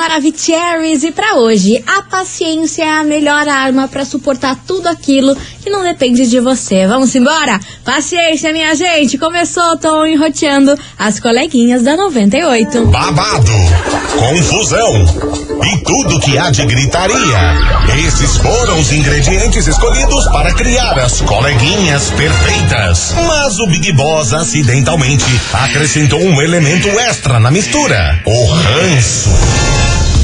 Maravicheries 0.00 1.02
e 1.04 1.12
para 1.12 1.34
hoje, 1.34 1.84
a 1.86 2.00
paciência 2.00 2.82
é 2.82 2.90
a 2.90 3.04
melhor 3.04 3.46
arma 3.46 3.86
para 3.86 4.02
suportar 4.02 4.56
tudo 4.66 4.86
aquilo 4.86 5.36
que 5.62 5.68
não 5.68 5.82
depende 5.82 6.26
de 6.26 6.40
você. 6.40 6.86
Vamos 6.86 7.14
embora? 7.14 7.60
Paciência, 7.84 8.50
minha 8.50 8.74
gente. 8.74 9.18
Começou, 9.18 9.76
tô 9.76 10.06
enroteando 10.06 10.74
as 10.98 11.20
coleguinhas 11.20 11.82
da 11.82 11.98
98. 11.98 12.86
Babado, 12.86 13.52
confusão 14.16 15.04
e 15.66 15.84
tudo 15.84 16.18
que 16.20 16.38
há 16.38 16.50
de 16.50 16.64
gritaria. 16.64 17.38
Esses 18.06 18.38
foram 18.38 18.80
os 18.80 18.90
ingredientes 18.92 19.66
escolhidos 19.66 20.24
para 20.28 20.54
criar 20.54 20.98
as 20.98 21.20
coleguinhas 21.20 22.10
perfeitas. 22.12 23.14
Mas 23.26 23.58
o 23.58 23.66
Big 23.66 23.92
Boss 23.92 24.32
acidentalmente 24.32 25.26
acrescentou 25.52 26.22
um 26.22 26.40
elemento 26.40 26.88
extra 26.88 27.38
na 27.38 27.50
mistura: 27.50 28.22
o 28.24 28.46
ranço. 28.46 29.89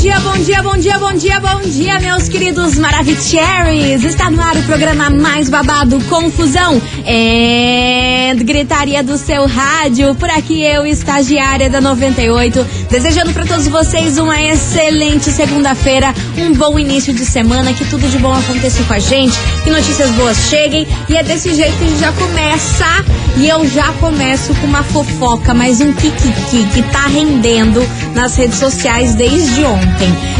Dia, 0.00 0.20
bom 0.20 0.38
dia, 0.38 0.62
bom 0.62 0.76
dia, 0.76 0.98
bom 1.00 1.12
dia, 1.12 1.40
bom 1.40 1.60
dia, 1.60 1.98
meus 1.98 2.28
queridos 2.28 2.78
Maravicheries. 2.78 4.04
Está 4.04 4.30
no 4.30 4.40
ar 4.40 4.56
o 4.56 4.62
programa 4.62 5.10
mais 5.10 5.50
babado, 5.50 6.00
Confusão 6.04 6.80
e 7.04 8.32
Gritaria 8.44 9.02
do 9.02 9.18
seu 9.18 9.46
rádio. 9.46 10.14
Por 10.14 10.30
aqui 10.30 10.62
eu, 10.62 10.86
estagiária 10.86 11.68
da 11.68 11.80
98, 11.80 12.64
desejando 12.88 13.32
para 13.32 13.44
todos 13.44 13.66
vocês 13.66 14.18
uma 14.18 14.40
excelente 14.40 15.32
segunda-feira, 15.32 16.14
um 16.38 16.54
bom 16.54 16.78
início 16.78 17.12
de 17.12 17.24
semana, 17.24 17.74
que 17.74 17.84
tudo 17.86 18.08
de 18.08 18.18
bom 18.18 18.32
aconteça 18.32 18.84
com 18.84 18.92
a 18.92 19.00
gente, 19.00 19.36
que 19.64 19.70
notícias 19.70 20.10
boas 20.12 20.36
cheguem. 20.48 20.86
E 21.08 21.16
é 21.16 21.24
desse 21.24 21.52
jeito 21.52 21.76
que 21.76 21.84
a 21.84 21.88
gente 21.88 22.00
já 22.00 22.12
começa. 22.12 22.86
E 23.36 23.48
eu 23.48 23.64
já 23.68 23.92
começo 24.00 24.52
com 24.56 24.66
uma 24.66 24.82
fofoca, 24.82 25.54
mais 25.54 25.80
um 25.80 25.92
kikiki 25.92 26.64
que 26.74 26.82
tá 26.90 27.06
rendendo 27.06 27.80
nas 28.12 28.34
redes 28.34 28.58
sociais 28.58 29.14
desde 29.14 29.62
ontem. 29.64 29.88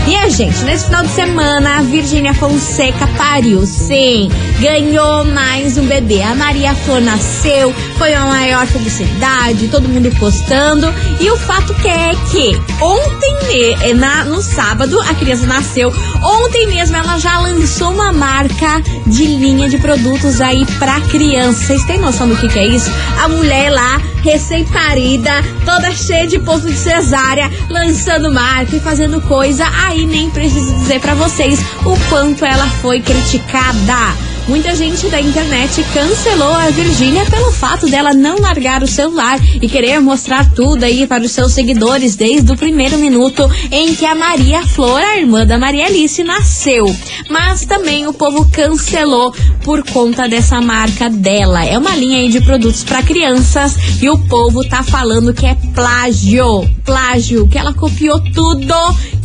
E 0.07 0.15
a 0.17 0.29
gente, 0.29 0.63
nesse 0.65 0.87
final 0.87 1.03
de 1.03 1.11
semana, 1.11 1.79
a 1.79 1.83
Virgínia 1.83 2.33
Fonseca 2.33 3.07
pariu, 3.09 3.67
sim, 3.67 4.31
ganhou 4.61 5.25
mais 5.25 5.77
um 5.77 5.85
bebê. 5.85 6.23
A 6.23 6.35
Maria 6.35 6.75
Flor 6.75 7.01
nasceu, 7.01 7.75
foi 7.99 8.15
a 8.15 8.25
maior 8.25 8.67
felicidade, 8.67 9.69
todo 9.69 9.89
mundo 9.89 10.11
postando. 10.19 10.87
E 11.21 11.31
o 11.31 11.37
fato 11.37 11.75
que 11.75 11.89
é 11.89 12.15
que 12.31 12.57
ontem, 12.81 13.95
na, 13.97 14.25
no 14.25 14.41
sábado, 14.41 15.01
a 15.01 15.15
criança 15.15 15.47
nasceu. 15.47 15.93
Ontem 16.23 16.69
mesmo 16.69 16.97
ela 16.97 17.19
já 17.19 17.39
lançou 17.41 17.93
uma 17.93 18.13
marca 18.13 18.81
de 19.07 19.25
linha 19.27 19.69
de 19.69 19.79
produtos 19.79 20.41
aí 20.41 20.65
pra 20.79 21.01
criança. 21.03 21.65
Vocês 21.65 21.85
têm 21.85 21.99
noção 21.99 22.29
do 22.29 22.37
que, 22.37 22.49
que 22.49 22.59
é 22.59 22.67
isso? 22.67 22.91
A 23.23 23.29
mulher 23.29 23.71
lá, 23.71 24.01
recém-parida, 24.23 25.31
toda 25.65 25.91
cheia 25.93 26.27
de 26.27 26.39
ponto 26.39 26.67
de 26.67 26.77
cesárea, 26.77 27.51
lançando 27.69 28.33
marca 28.33 28.77
e 28.77 28.81
fazendo 28.81 29.21
coisa. 29.23 29.38
Aí 29.41 30.05
nem 30.05 30.29
preciso 30.31 30.75
dizer 30.75 31.01
para 31.01 31.15
vocês 31.15 31.61
o 31.85 31.97
quanto 32.09 32.45
ela 32.45 32.67
foi 32.83 33.01
criticada. 33.01 34.17
Muita 34.49 34.75
gente 34.75 35.07
da 35.09 35.21
internet 35.21 35.85
cancelou 35.93 36.55
a 36.55 36.71
Virgínia 36.71 37.23
pelo 37.27 37.53
fato 37.53 37.87
dela 37.87 38.15
não 38.15 38.39
largar 38.39 38.83
o 38.83 38.87
celular 38.87 39.39
e 39.61 39.69
querer 39.69 40.01
mostrar 40.01 40.51
tudo 40.53 40.85
aí 40.85 41.07
para 41.07 41.23
os 41.23 41.33
seus 41.33 41.53
seguidores 41.53 42.17
desde 42.17 42.51
o 42.51 42.57
primeiro 42.57 42.97
minuto 42.97 43.49
em 43.71 43.95
que 43.95 44.07
a 44.07 44.15
Maria 44.15 44.63
Flor, 44.63 45.03
a 45.03 45.19
irmã 45.19 45.47
da 45.47 45.59
Maria 45.59 45.87
Alice, 45.87 46.25
nasceu. 46.25 46.87
Mas 47.29 47.67
também 47.67 48.07
o 48.07 48.13
povo 48.15 48.49
cancelou 48.51 49.35
por 49.63 49.85
conta 49.85 50.27
dessa 50.27 50.63
marca 50.63 51.11
dela. 51.11 51.63
É 51.67 51.77
uma 51.77 51.95
linha 51.95 52.21
aí 52.21 52.31
de 52.31 52.41
produtos 52.41 52.83
para 52.83 53.03
crianças 53.03 53.77
e 54.01 54.09
o 54.09 54.19
povo 54.19 54.67
tá 54.67 54.83
falando 54.83 55.35
que 55.35 55.45
é 55.45 55.55
plágio. 55.75 56.67
Plágio, 56.87 57.47
que 57.49 57.59
ela 57.59 57.75
copiou 57.75 58.19
tudo 58.33 58.75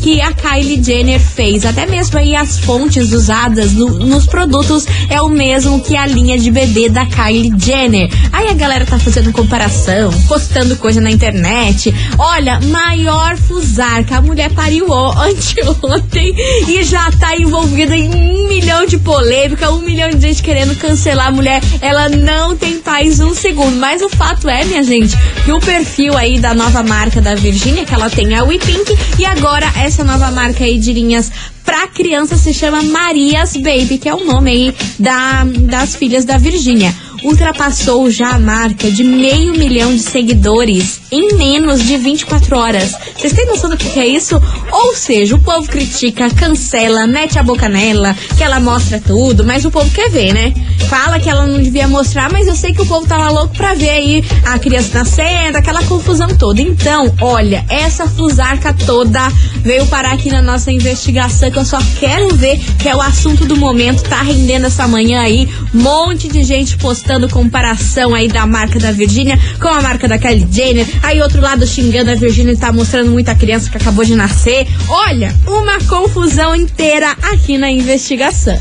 que 0.04 0.20
a 0.20 0.34
Kylie 0.34 0.84
Jenner 0.84 1.18
fez. 1.18 1.66
Até 1.66 1.86
mesmo 1.86 2.20
aí 2.20 2.36
as 2.36 2.60
fontes 2.60 3.14
usadas 3.14 3.72
no, 3.72 3.88
nos 4.00 4.26
produtos 4.26 4.86
é 5.10 5.22
o 5.22 5.30
mesmo 5.30 5.80
que 5.80 5.96
a 5.96 6.06
linha 6.06 6.38
de 6.38 6.52
bebê 6.52 6.90
da 6.90 7.06
Kylie 7.06 7.54
Jenner. 7.58 8.10
Aí 8.34 8.50
a 8.50 8.54
galera 8.54 8.86
tá 8.86 9.00
fazendo 9.00 9.32
comparação, 9.32 10.12
postando 10.28 10.76
coisa 10.76 11.00
na 11.00 11.10
internet. 11.10 11.94
Olha, 12.18 12.60
maior 12.60 13.38
fusarca. 13.38 14.18
A 14.18 14.22
mulher 14.22 14.52
pariu 14.52 14.92
anteontem 14.92 16.36
e 16.68 16.84
já 16.84 17.10
tá 17.12 17.38
envolvida 17.38 17.96
em 17.96 18.14
um 18.14 18.50
milhão 18.50 18.86
de 18.86 18.98
polêmica, 18.98 19.72
um 19.72 19.80
milhão 19.80 20.10
de 20.10 20.20
gente 20.20 20.44
querendo 20.44 20.76
cancelar 20.76 21.28
a 21.28 21.32
mulher. 21.32 21.62
Ela 21.80 22.10
não 22.10 22.58
tem 22.58 22.80
paz 22.80 23.22
um 23.22 23.34
segundo. 23.34 23.78
Mas 23.78 24.02
o 24.02 24.10
fato 24.10 24.50
é, 24.50 24.66
minha 24.66 24.84
gente, 24.84 25.16
que 25.46 25.52
o 25.54 25.62
perfil 25.62 26.18
aí 26.18 26.40
da 26.40 26.54
nova 26.54 26.84
marca 26.84 27.22
da 27.22 27.36
Virgínia, 27.36 27.86
que 27.86 27.94
ela 27.94 28.10
tem 28.10 28.36
a 28.36 28.44
We 28.44 28.58
Pink, 28.58 28.98
e 29.18 29.26
agora 29.26 29.72
essa 29.94 30.04
nova 30.04 30.32
marca 30.32 30.64
aí 30.64 30.80
de 30.80 30.92
linhas 30.92 31.32
pra 31.64 31.88
criança 31.88 32.36
se 32.36 32.52
chama 32.52 32.82
Marias 32.82 33.56
Baby, 33.56 34.00
que 34.00 34.10
é 34.10 34.16
o 34.16 34.26
nome 34.26 34.50
aí 34.50 34.76
da, 34.98 35.44
das 35.44 35.96
filhas 35.96 36.26
da 36.26 36.36
Virgínia. 36.36 36.92
Ultrapassou 37.24 38.10
já 38.10 38.32
a 38.32 38.40
marca 38.40 38.90
de 38.90 39.04
meio 39.04 39.54
milhão 39.54 39.96
de 39.96 40.02
seguidores 40.02 41.03
em 41.14 41.36
menos 41.38 41.84
de 41.84 41.96
24 41.96 42.58
horas. 42.58 42.96
Vocês 43.16 43.34
têm 43.34 43.46
noção 43.46 43.70
do 43.70 43.78
que 43.78 44.00
é 44.00 44.08
isso? 44.08 44.42
Ou 44.72 44.96
seja, 44.96 45.36
o 45.36 45.40
povo 45.40 45.68
critica, 45.68 46.30
cancela, 46.32 47.06
mete 47.06 47.38
a 47.38 47.44
boca 47.44 47.70
nela, 47.70 48.16
que 48.36 48.44
ela 48.44 48.60
mostra 48.60 49.00
tudo, 49.00 49.44
mas 49.44 49.64
o 49.64 49.72
povo 49.72 49.90
quer 49.92 50.10
ver, 50.10 50.34
né? 50.34 50.54
Fala 50.90 51.20
que 51.20 51.30
ela 51.30 51.46
não 51.46 51.62
devia 51.62 51.88
mostrar, 51.88 52.32
mas 52.32 52.48
eu 52.48 52.56
sei 52.56 52.74
que 52.74 52.82
o 52.82 52.86
povo 52.86 53.06
tava 53.08 53.30
louco 53.30 53.56
pra 53.56 53.74
ver 53.76 53.90
aí 53.90 54.24
a 54.46 54.58
criança 54.58 54.98
nascendo, 54.98 55.58
aquela 55.58 55.84
confusão 55.84 56.28
toda. 56.36 56.62
Então, 56.62 57.14
olha, 57.22 57.64
essa 57.70 58.08
fusarca 58.08 58.74
toda 58.74 59.30
veio 59.62 59.86
parar 59.88 60.14
aqui 60.14 60.30
na 60.30 60.42
nossa 60.42 60.72
investigação 60.72 61.52
que 61.52 61.58
eu 61.58 61.66
só 61.66 61.80
quero 62.00 62.36
ver, 62.36 62.60
que 62.80 62.90
é 62.90 62.96
o 62.96 63.02
assunto 63.02 63.46
do 63.46 63.56
momento, 63.56 64.04
tá 64.04 64.22
rendendo 64.22 64.66
essa 64.66 64.88
manhã 64.88 65.22
aí, 65.22 65.48
monte 65.74 66.28
de 66.28 66.44
gente 66.44 66.78
postando 66.78 67.30
comparação 67.30 68.14
aí 68.14 68.28
da 68.28 68.46
marca 68.46 68.80
da 68.80 68.92
Virgínia 68.92 69.40
com 69.60 69.68
a 69.68 69.82
marca 69.82 70.08
da 70.08 70.18
Kylie 70.18 70.48
Jenner, 70.52 70.88
aí 71.04 71.22
outro 71.22 71.40
lado 71.42 71.68
xingando 71.68 72.10
a 72.10 72.16
Virgínia 72.16 72.58
tá 72.58 72.72
mostrando 72.72 73.12
muita 73.12 73.36
criança 73.36 73.70
que 73.70 73.78
acabou 73.78 74.04
de 74.04 74.16
nascer. 74.16 74.66
Olha, 74.88 75.36
uma 75.46 75.78
confusão 75.88 76.56
inteira 76.56 77.12
aqui 77.32 77.58
na 77.58 77.70
investigação. 77.70 78.58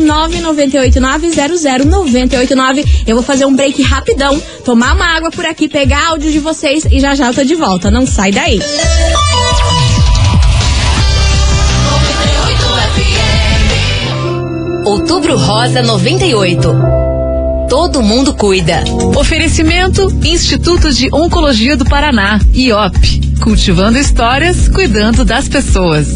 998900989. 0.79 3.03
Eu 3.07 3.15
vou 3.15 3.23
fazer 3.23 3.45
um 3.45 3.55
break 3.55 3.81
rapidão, 3.81 4.39
tomar 4.63 4.95
uma 4.95 5.05
água 5.05 5.31
por 5.31 5.45
aqui, 5.45 5.67
pegar 5.67 6.09
áudio 6.09 6.31
de 6.31 6.39
vocês 6.39 6.85
e 6.85 6.99
já 6.99 7.15
já 7.15 7.27
eu 7.27 7.33
tô 7.33 7.43
de 7.43 7.55
volta. 7.55 7.89
Não 7.89 8.05
sai 8.05 8.31
daí. 8.31 8.59
Outubro 14.85 15.37
Rosa 15.37 15.81
98 15.81 17.05
todo 17.67 18.01
mundo 18.01 18.33
cuida. 18.33 18.83
Oferecimento 19.17 20.07
Instituto 20.23 20.91
de 20.91 21.09
Oncologia 21.13 21.75
do 21.75 21.85
Paraná, 21.85 22.39
IOP. 22.53 23.35
Cultivando 23.41 23.97
histórias, 23.97 24.69
cuidando 24.69 25.25
das 25.25 25.49
pessoas. 25.49 26.07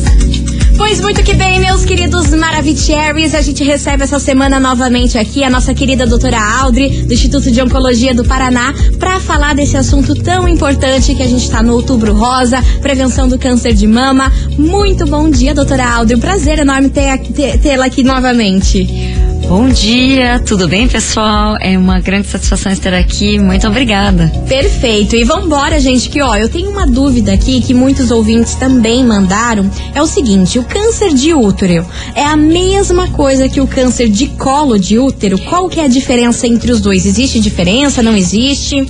Pois 0.79 1.01
muito 1.01 1.21
que 1.21 1.33
bem, 1.33 1.59
meus 1.59 1.83
queridos 1.83 2.33
Maravicheries, 2.33 3.35
a 3.35 3.41
gente 3.41 3.65
recebe 3.65 4.03
essa 4.03 4.17
semana 4.17 4.61
novamente 4.61 5.17
aqui 5.17 5.43
a 5.43 5.49
nossa 5.49 5.73
querida 5.73 6.07
doutora 6.07 6.39
Audrey, 6.61 7.03
do 7.03 7.13
Instituto 7.13 7.51
de 7.51 7.61
Oncologia 7.61 8.15
do 8.15 8.23
Paraná, 8.23 8.73
para 8.97 9.19
falar 9.19 9.53
desse 9.53 9.75
assunto 9.75 10.15
tão 10.15 10.47
importante 10.47 11.13
que 11.13 11.21
a 11.21 11.27
gente 11.27 11.43
está 11.43 11.61
no 11.61 11.73
Outubro 11.73 12.13
Rosa, 12.13 12.63
prevenção 12.81 13.27
do 13.27 13.37
câncer 13.37 13.73
de 13.73 13.85
mama. 13.85 14.31
Muito 14.57 15.05
bom 15.05 15.29
dia, 15.29 15.53
doutora 15.53 15.85
Audrey, 15.95 16.15
um 16.15 16.21
prazer 16.21 16.59
enorme 16.59 16.89
tê-la 16.89 17.85
aqui 17.85 18.01
novamente. 18.01 18.87
Bom 19.49 19.67
dia, 19.67 20.39
tudo 20.45 20.67
bem, 20.67 20.87
pessoal? 20.87 21.57
É 21.59 21.75
uma 21.75 21.99
grande 21.99 22.27
satisfação 22.27 22.71
estar 22.71 22.93
aqui. 22.93 23.39
Muito 23.39 23.67
obrigada. 23.67 24.31
Perfeito. 24.47 25.15
E 25.15 25.23
vambora, 25.23 25.79
gente, 25.79 26.07
que 26.07 26.21
ó, 26.21 26.35
eu 26.35 26.47
tenho 26.47 26.69
uma 26.69 26.85
dúvida 26.85 27.33
aqui 27.33 27.59
que 27.59 27.73
muitos 27.73 28.11
ouvintes 28.11 28.53
também 28.53 29.03
mandaram. 29.03 29.67
É 29.95 30.03
o 30.03 30.05
seguinte, 30.05 30.59
o 30.59 30.63
câncer 30.63 31.15
de 31.15 31.33
útero 31.33 31.83
é 32.13 32.25
a 32.25 32.37
mesma 32.37 33.07
coisa 33.07 33.49
que 33.49 33.59
o 33.59 33.65
câncer 33.65 34.07
de 34.07 34.27
colo 34.27 34.77
de 34.77 34.99
útero? 34.99 35.39
Qual 35.39 35.67
que 35.67 35.79
é 35.79 35.85
a 35.85 35.87
diferença 35.87 36.45
entre 36.45 36.71
os 36.71 36.79
dois? 36.79 37.07
Existe 37.07 37.39
diferença? 37.39 38.03
Não 38.03 38.15
existe? 38.15 38.87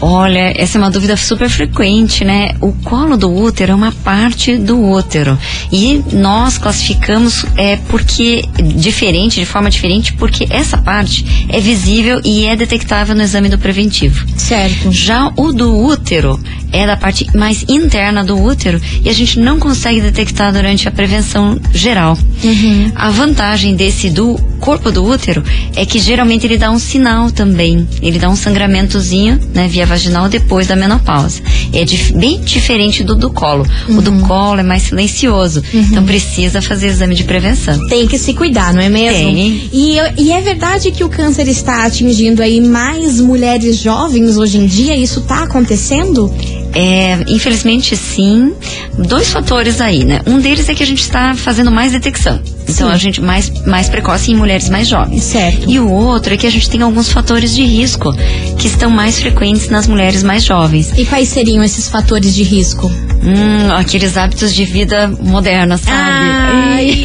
Olha, 0.00 0.52
essa 0.56 0.78
é 0.78 0.80
uma 0.80 0.90
dúvida 0.90 1.16
super 1.16 1.48
frequente, 1.48 2.24
né? 2.24 2.54
O 2.60 2.72
colo 2.72 3.16
do 3.16 3.32
útero 3.32 3.72
é 3.72 3.74
uma 3.74 3.92
parte 3.92 4.56
do 4.56 4.80
útero 4.80 5.38
e 5.72 6.02
nós 6.12 6.56
classificamos 6.56 7.44
é 7.56 7.76
porque 7.88 8.44
diferente, 8.76 9.40
de 9.40 9.46
forma 9.46 9.70
diferente, 9.70 10.12
porque 10.12 10.46
essa 10.50 10.78
parte 10.78 11.46
é 11.48 11.60
visível 11.60 12.20
e 12.24 12.46
é 12.46 12.54
detectável 12.54 13.14
no 13.14 13.22
exame 13.22 13.48
do 13.48 13.58
preventivo. 13.58 14.24
Certo. 14.36 14.92
Já 14.92 15.32
o 15.36 15.52
do 15.52 15.76
útero 15.76 16.38
é 16.72 16.86
da 16.86 16.96
parte 16.96 17.26
mais 17.36 17.64
interna 17.68 18.24
do 18.24 18.40
útero 18.40 18.80
e 19.02 19.08
a 19.08 19.12
gente 19.12 19.38
não 19.38 19.58
consegue 19.58 20.00
detectar 20.00 20.52
durante 20.52 20.88
a 20.88 20.92
prevenção 20.92 21.58
geral. 21.72 22.16
Uhum. 22.44 22.92
A 22.94 23.10
vantagem 23.10 23.74
desse 23.74 24.10
do 24.10 24.36
corpo 24.58 24.90
do 24.90 25.04
útero 25.04 25.42
é 25.74 25.84
que 25.84 25.98
geralmente 25.98 26.46
ele 26.46 26.58
dá 26.58 26.70
um 26.70 26.78
sinal 26.78 27.30
também. 27.30 27.86
Ele 28.02 28.18
dá 28.18 28.28
um 28.28 28.36
sangramentozinho, 28.36 29.40
né, 29.54 29.68
via 29.68 29.86
vaginal 29.86 30.28
depois 30.28 30.66
da 30.66 30.76
menopausa. 30.76 31.40
É 31.72 31.84
dif 31.84 32.12
bem 32.12 32.40
diferente 32.40 33.02
do 33.02 33.14
do 33.14 33.30
colo. 33.30 33.66
Uhum. 33.88 33.98
O 33.98 34.02
do 34.02 34.10
uhum. 34.10 34.20
colo 34.20 34.60
é 34.60 34.62
mais 34.62 34.82
silencioso. 34.82 35.62
Uhum. 35.72 35.80
Então 35.80 36.04
precisa 36.04 36.60
fazer 36.60 36.88
exame 36.88 37.14
de 37.14 37.24
prevenção. 37.24 37.86
Tem 37.88 38.06
que 38.06 38.18
se 38.18 38.34
cuidar, 38.34 38.72
não 38.72 38.82
é 38.82 38.88
mesmo? 38.88 39.32
Tem. 39.32 39.70
E, 39.72 39.96
e 40.18 40.32
é 40.32 40.40
verdade 40.40 40.90
que 40.90 41.04
o 41.04 41.08
câncer 41.08 41.48
está 41.48 41.84
atingindo 41.84 42.42
aí 42.42 42.60
mais 42.60 43.20
mulheres 43.20 43.78
jovens 43.78 44.36
hoje 44.36 44.58
em 44.58 44.66
dia? 44.66 44.96
Isso 44.96 45.20
está 45.20 45.44
acontecendo? 45.44 46.32
É, 46.74 47.18
infelizmente, 47.28 47.96
sim. 47.96 48.52
Dois 48.96 49.30
fatores 49.30 49.80
aí, 49.80 50.04
né? 50.04 50.20
Um 50.26 50.38
deles 50.38 50.68
é 50.68 50.74
que 50.74 50.82
a 50.82 50.86
gente 50.86 51.02
está 51.02 51.34
fazendo 51.34 51.70
mais 51.70 51.92
detecção. 51.92 52.40
Então, 52.68 52.88
sim. 52.88 52.94
a 52.94 52.96
gente 52.96 53.20
mais, 53.20 53.50
mais 53.64 53.88
precoce 53.88 54.32
em 54.32 54.36
mulheres 54.36 54.68
mais 54.68 54.88
jovens. 54.88 55.22
Certo. 55.22 55.68
E 55.68 55.78
o 55.80 55.90
outro 55.90 56.34
é 56.34 56.36
que 56.36 56.46
a 56.46 56.50
gente 56.50 56.68
tem 56.68 56.82
alguns 56.82 57.10
fatores 57.10 57.54
de 57.54 57.64
risco 57.64 58.12
que 58.58 58.66
estão 58.66 58.90
mais 58.90 59.18
frequentes 59.18 59.68
nas 59.68 59.86
mulheres 59.86 60.22
mais 60.22 60.44
jovens. 60.44 60.92
E 60.96 61.04
quais 61.04 61.28
seriam 61.28 61.62
esses 61.62 61.88
fatores 61.88 62.34
de 62.34 62.42
risco? 62.42 62.90
Hum, 63.22 63.72
aqueles 63.72 64.16
hábitos 64.16 64.54
de 64.54 64.64
vida 64.64 65.08
moderna, 65.20 65.76
sabe? 65.76 65.98
Ai. 65.98 67.04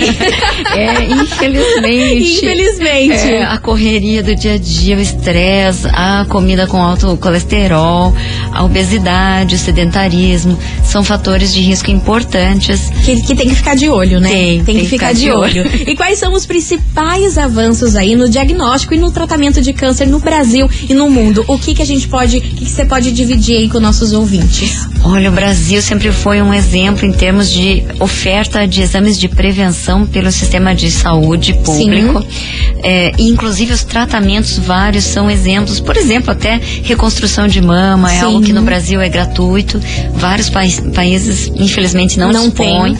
é, 0.78 1.04
infelizmente. 1.06 2.38
Infelizmente. 2.38 3.34
É, 3.34 3.44
a 3.44 3.58
correria 3.58 4.22
do 4.22 4.36
dia 4.36 4.54
a 4.54 4.58
dia, 4.58 4.96
o 4.96 5.00
estresse, 5.00 5.88
a 5.88 6.26
comida 6.30 6.68
com 6.68 6.82
alto 6.82 7.18
colesterol, 7.18 8.14
a 8.52 8.64
obesidade, 8.64 9.56
o 9.56 9.58
sedentarismo, 9.58 10.58
são 10.84 11.04
fatores 11.04 11.54
de 11.54 11.62
risco 11.62 11.90
importantes. 11.90 12.92
Que, 13.04 13.22
que 13.22 13.36
tem 13.36 13.50
que 13.50 13.56
ficar 13.56 13.76
de 13.76 13.90
olho, 13.90 14.20
né? 14.20 14.30
Tem, 14.30 14.64
tem, 14.64 14.76
tem 14.76 14.84
que, 14.84 14.90
ficar, 14.90 15.08
ficar 15.08 15.20
de, 15.20 15.32
olho. 15.32 15.64
olho. 15.64 15.90
e 15.90 15.96
quais 15.96 16.20
são 16.20 16.34
os 16.34 16.46
principais 16.46 17.38
avanços 17.38 17.96
aí 17.96 18.16
no 18.16 18.30
diagnóstico 18.30 18.94
e 18.94 18.98
no 18.98 19.12
tratamento 19.12 19.62
de 19.62 19.74
câncer 19.74 20.06
no 20.06 20.20
Brasil 20.20 20.70
e 20.88 20.94
no 20.94 21.10
mundo? 21.10 21.44
O 21.48 21.58
que 21.58 21.74
que 21.74 21.82
a 21.82 21.86
gente 21.86 22.08
pode, 22.08 22.38
o 22.38 22.42
que, 22.42 22.66
que 22.66 22.72
você 22.72 22.86
pode 22.86 23.12
dividir 23.12 23.58
aí 23.58 23.70
com 23.70 23.80
nossos 23.80 24.14
ouvintes? 24.14 24.88
Olha, 25.04 25.30
o 25.30 25.34
Brasil 25.34 25.82
sempre 25.82 26.03
foi 26.12 26.42
um 26.42 26.54
exemplo 26.54 27.06
em 27.06 27.12
termos 27.12 27.50
de 27.50 27.84
oferta 28.00 28.68
de 28.68 28.82
exames 28.82 29.20
de 29.20 29.28
prevenção 29.28 30.06
pelo 30.06 30.32
sistema 30.32 30.74
de 30.74 30.90
saúde 30.92 31.54
público. 31.54 32.26
É, 32.84 33.14
inclusive 33.18 33.74
os 33.74 33.84
tratamentos 33.84 34.58
vários 34.58 35.06
são 35.06 35.30
exemplos. 35.30 35.80
Por 35.80 35.96
exemplo, 35.96 36.32
até 36.32 36.60
reconstrução 36.84 37.48
de 37.48 37.62
mama 37.62 38.10
Sim. 38.10 38.16
é 38.16 38.22
algo 38.22 38.42
que 38.42 38.54
no 38.54 38.62
Brasil 38.62 39.00
é 39.02 39.10
gratuito. 39.10 39.80
Vários 40.16 40.50
pa 40.50 40.62
países, 40.94 41.52
infelizmente, 41.56 42.18
não, 42.18 42.32
não 42.32 42.46
dispõem. 42.46 42.98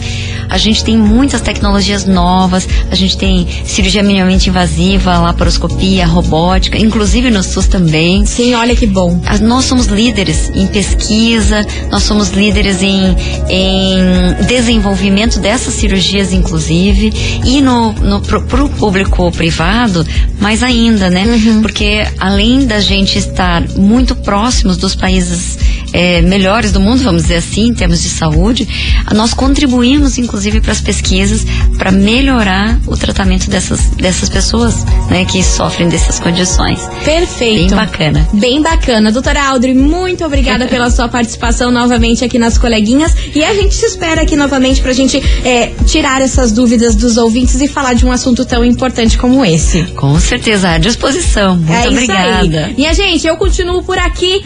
A 0.48 0.58
gente 0.58 0.84
tem 0.84 0.96
muitas 0.96 1.40
tecnologias 1.40 2.04
novas, 2.04 2.68
a 2.90 2.94
gente 2.94 3.16
tem 3.16 3.46
cirurgia 3.64 4.02
minimamente 4.02 4.48
invasiva, 4.48 5.18
laparoscopia, 5.18 6.06
robótica, 6.06 6.78
inclusive 6.78 7.30
no 7.30 7.42
SUS 7.42 7.66
também. 7.66 8.24
Sim, 8.26 8.54
olha 8.54 8.76
que 8.76 8.86
bom. 8.86 9.20
Nós 9.40 9.64
somos 9.64 9.86
líderes 9.86 10.50
em 10.54 10.66
pesquisa, 10.66 11.66
nós 11.90 12.02
somos 12.02 12.30
líderes 12.30 12.82
em, 12.94 13.16
em 13.48 14.46
desenvolvimento 14.46 15.38
dessas 15.40 15.74
cirurgias, 15.74 16.32
inclusive, 16.32 17.12
e 17.44 17.60
no, 17.60 17.92
no 17.92 18.20
pro, 18.20 18.42
pro 18.42 18.68
público 18.68 19.30
privado, 19.32 20.06
mais 20.40 20.62
ainda, 20.62 21.10
né? 21.10 21.24
Uhum. 21.24 21.62
Porque 21.62 22.06
além 22.18 22.66
da 22.66 22.80
gente 22.80 23.18
estar 23.18 23.66
muito 23.76 24.14
próximos 24.16 24.76
dos 24.76 24.94
países 24.94 25.58
é, 25.94 26.20
melhores 26.20 26.72
do 26.72 26.80
mundo, 26.80 27.04
vamos 27.04 27.22
dizer 27.22 27.36
assim, 27.36 27.68
em 27.68 27.74
termos 27.74 28.02
de 28.02 28.08
saúde, 28.08 28.68
nós 29.14 29.32
contribuímos, 29.32 30.18
inclusive, 30.18 30.60
para 30.60 30.72
as 30.72 30.80
pesquisas 30.80 31.46
para 31.78 31.92
melhorar 31.92 32.80
o 32.86 32.96
tratamento 32.96 33.48
dessas, 33.48 33.90
dessas 33.90 34.28
pessoas 34.28 34.84
né, 35.08 35.24
que 35.24 35.42
sofrem 35.42 35.88
dessas 35.88 36.18
condições. 36.18 36.80
Perfeito. 37.04 37.68
Bem 37.68 37.76
bacana. 37.76 38.28
Bem 38.32 38.62
bacana. 38.62 39.12
Doutora 39.12 39.44
Audrey, 39.44 39.72
muito 39.72 40.24
obrigada 40.24 40.66
pela 40.68 40.90
sua 40.90 41.08
participação 41.08 41.70
novamente 41.70 42.24
aqui 42.24 42.40
nas 42.40 42.58
coleguinhas. 42.58 43.14
E 43.32 43.44
a 43.44 43.54
gente 43.54 43.74
se 43.74 43.86
espera 43.86 44.22
aqui 44.22 44.34
novamente 44.34 44.82
para 44.82 44.90
a 44.90 44.94
gente 44.94 45.22
é, 45.44 45.72
tirar 45.86 46.20
essas 46.20 46.50
dúvidas 46.50 46.96
dos 46.96 47.16
ouvintes 47.16 47.60
e 47.60 47.68
falar 47.68 47.94
de 47.94 48.04
um 48.04 48.10
assunto 48.10 48.44
tão 48.44 48.64
importante 48.64 49.16
como 49.16 49.44
esse. 49.44 49.84
Com 49.94 50.18
certeza, 50.18 50.70
à 50.70 50.78
disposição. 50.78 51.56
Muito 51.56 51.72
é 51.72 51.88
obrigada. 51.88 52.74
E 52.76 52.84
a 52.84 52.92
gente, 52.92 53.26
eu 53.26 53.36
continuo 53.36 53.84
por 53.84 53.98
aqui 53.98 54.42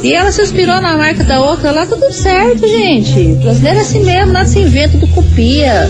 E 0.02 0.12
ela 0.12 0.32
se 0.32 0.42
inspirou 0.42 0.80
na 0.80 0.96
marca 0.96 1.22
da 1.22 1.40
outra, 1.40 1.70
lá 1.70 1.86
tudo 1.86 2.12
certo, 2.12 2.66
gente. 2.66 3.34
Brasileiro 3.42 3.78
é 3.78 3.82
assim 3.82 4.04
mesmo, 4.04 4.32
nada 4.32 4.48
se 4.48 4.58
inventa, 4.58 4.98
tudo 4.98 5.06
copia. 5.08 5.88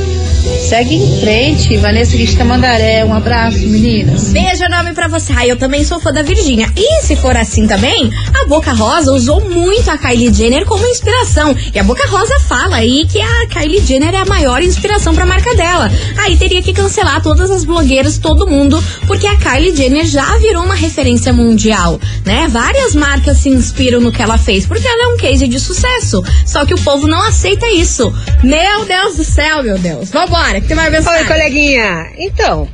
Segue 0.68 0.96
em 0.96 1.20
frente, 1.20 1.76
Vanessa 1.76 2.16
Guista 2.16 2.44
Mandaré. 2.44 3.04
Um 3.04 3.14
abraço, 3.14 3.58
meninas. 3.58 4.32
Beijo 4.32 4.64
enorme 4.64 4.92
pra 4.94 5.08
você. 5.08 5.32
Ah, 5.36 5.46
eu 5.46 5.56
também 5.56 5.84
sou 5.84 6.00
fã 6.00 6.12
da 6.12 6.22
Virgínia. 6.22 6.72
E 6.76 7.02
se 7.02 7.14
for 7.16 7.36
assim 7.36 7.66
também, 7.66 8.10
a 8.34 8.46
Boca 8.46 8.72
Rosa 8.72 9.12
usou 9.12 9.40
muito 9.48 9.88
a 9.90 9.96
Kylie 9.96 10.32
Jenner 10.32 10.64
como 10.66 10.86
inspiração. 10.86 11.54
E 11.72 11.78
a 11.78 11.84
Boca 11.84 12.06
Rosa 12.08 12.38
fala 12.40 12.76
aí 12.76 13.06
que 13.06 13.20
a 13.20 13.46
Kylie 13.46 13.84
Jenner 13.84 14.14
é 14.14 14.18
a 14.18 14.24
maior 14.24 14.62
inspiração 14.62 15.14
pra 15.14 15.24
marca 15.24 15.54
dela. 15.54 15.90
Aí 16.18 16.36
teria 16.36 16.62
que 16.62 16.72
cancelar 16.72 17.22
todas 17.22 17.50
as 17.50 17.64
blogueiras, 17.64 18.18
todo 18.18 18.46
mundo, 18.46 18.82
porque 19.06 19.26
a 19.26 19.36
Kylie 19.36 19.74
Jenner 19.76 20.06
já 20.06 20.36
virou 20.38 20.64
uma 20.64 20.74
referência 20.74 21.32
mundial, 21.32 22.00
né? 22.24 22.48
Várias 22.48 22.94
marcas 22.94 23.38
se 23.38 23.48
inspiram 23.48 24.00
no 24.00 24.10
que 24.10 24.22
ela 24.22 24.38
fez, 24.38 24.66
porque 24.66 24.86
ela 24.86 25.04
é 25.04 25.14
um 25.14 25.16
case 25.16 25.46
de 25.46 25.60
sucesso. 25.60 26.22
Só 26.44 26.64
que 26.66 26.74
o 26.74 26.80
povo 26.80 27.06
não 27.06 27.22
aceita 27.22 27.66
isso. 27.68 28.12
Meu 28.42 28.84
Deus 28.84 29.16
do 29.16 29.24
céu, 29.24 29.62
meu 29.62 29.78
Deus. 29.78 30.10
Vambora, 30.36 30.60
que 30.60 30.68
tem 30.68 30.76
mais 30.76 30.92
mensagem. 30.92 31.22
Oi, 31.22 31.26
coleguinha. 31.26 32.06
Então, 32.18 32.68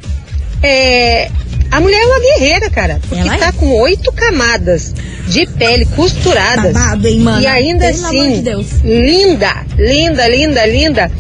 é, 0.63 1.31
a 1.71 1.81
mulher 1.81 2.01
é 2.01 2.07
uma 2.07 2.21
guerreira, 2.21 2.71
cara. 2.71 3.01
Porque 3.09 3.21
Ela 3.21 3.35
é? 3.37 3.39
tá 3.39 3.53
com 3.53 3.67
oito 3.81 4.13
camadas 4.13 4.93
de 5.29 5.47
pele 5.47 5.87
costuradas. 5.87 6.73
Babado, 6.73 7.07
hein, 7.07 7.21
mana? 7.21 7.41
E 7.41 7.47
ainda 7.47 7.87
Pelo 7.87 8.07
assim, 8.07 8.43
de 8.43 8.51
linda, 8.85 9.65
linda, 9.77 10.29
linda, 10.29 10.67
linda. 10.67 11.11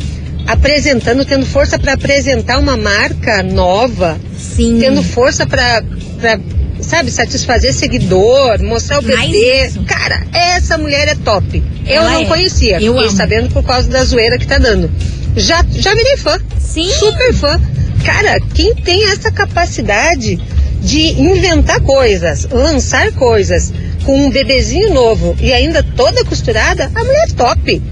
Apresentando, 0.46 1.25
tendo 1.25 1.46
força 1.46 1.78
pra 1.78 1.92
apresentar 1.92 2.58
uma 2.58 2.76
marca 2.76 3.42
nova. 3.44 4.18
Sim. 4.37 4.78
Tendo 4.80 5.02
força 5.02 5.46
pra, 5.46 5.82
sabe, 6.83 7.11
satisfazer 7.11 7.73
seguidor, 7.73 8.61
mostrar 8.62 8.99
o 8.99 9.03
bebê. 9.03 9.71
Cara, 9.87 10.27
essa 10.33 10.77
mulher 10.77 11.09
é 11.09 11.15
top. 11.15 11.62
Eu 11.87 11.95
Ela 12.03 12.11
não 12.11 12.23
é. 12.23 12.25
conhecia. 12.27 12.81
Eu 12.81 12.93
Fiquei 12.95 13.09
amo. 13.09 13.17
sabendo 13.17 13.51
por 13.51 13.62
causa 13.65 13.89
da 13.89 14.05
zoeira 14.05 14.39
que 14.39 14.47
tá 14.47 14.59
dando. 14.59 14.91
Já, 15.37 15.65
já 15.71 15.95
virei 15.95 16.17
fã. 16.17 16.39
Sim. 16.59 16.89
Super 16.89 17.33
fã. 17.35 17.61
Cara, 18.05 18.39
quem 18.55 18.75
tem 18.75 19.05
essa 19.11 19.31
capacidade 19.31 20.39
de 20.83 21.21
inventar 21.21 21.81
coisas, 21.81 22.47
lançar 22.51 23.12
coisas 23.12 23.73
com 24.05 24.27
um 24.27 24.31
bebezinho 24.31 24.93
novo 24.93 25.37
e 25.41 25.53
ainda 25.53 25.83
toda 25.83 26.25
costurada, 26.25 26.91
a 26.95 27.05
mulher 27.05 27.27
é 27.29 27.33
top. 27.35 27.83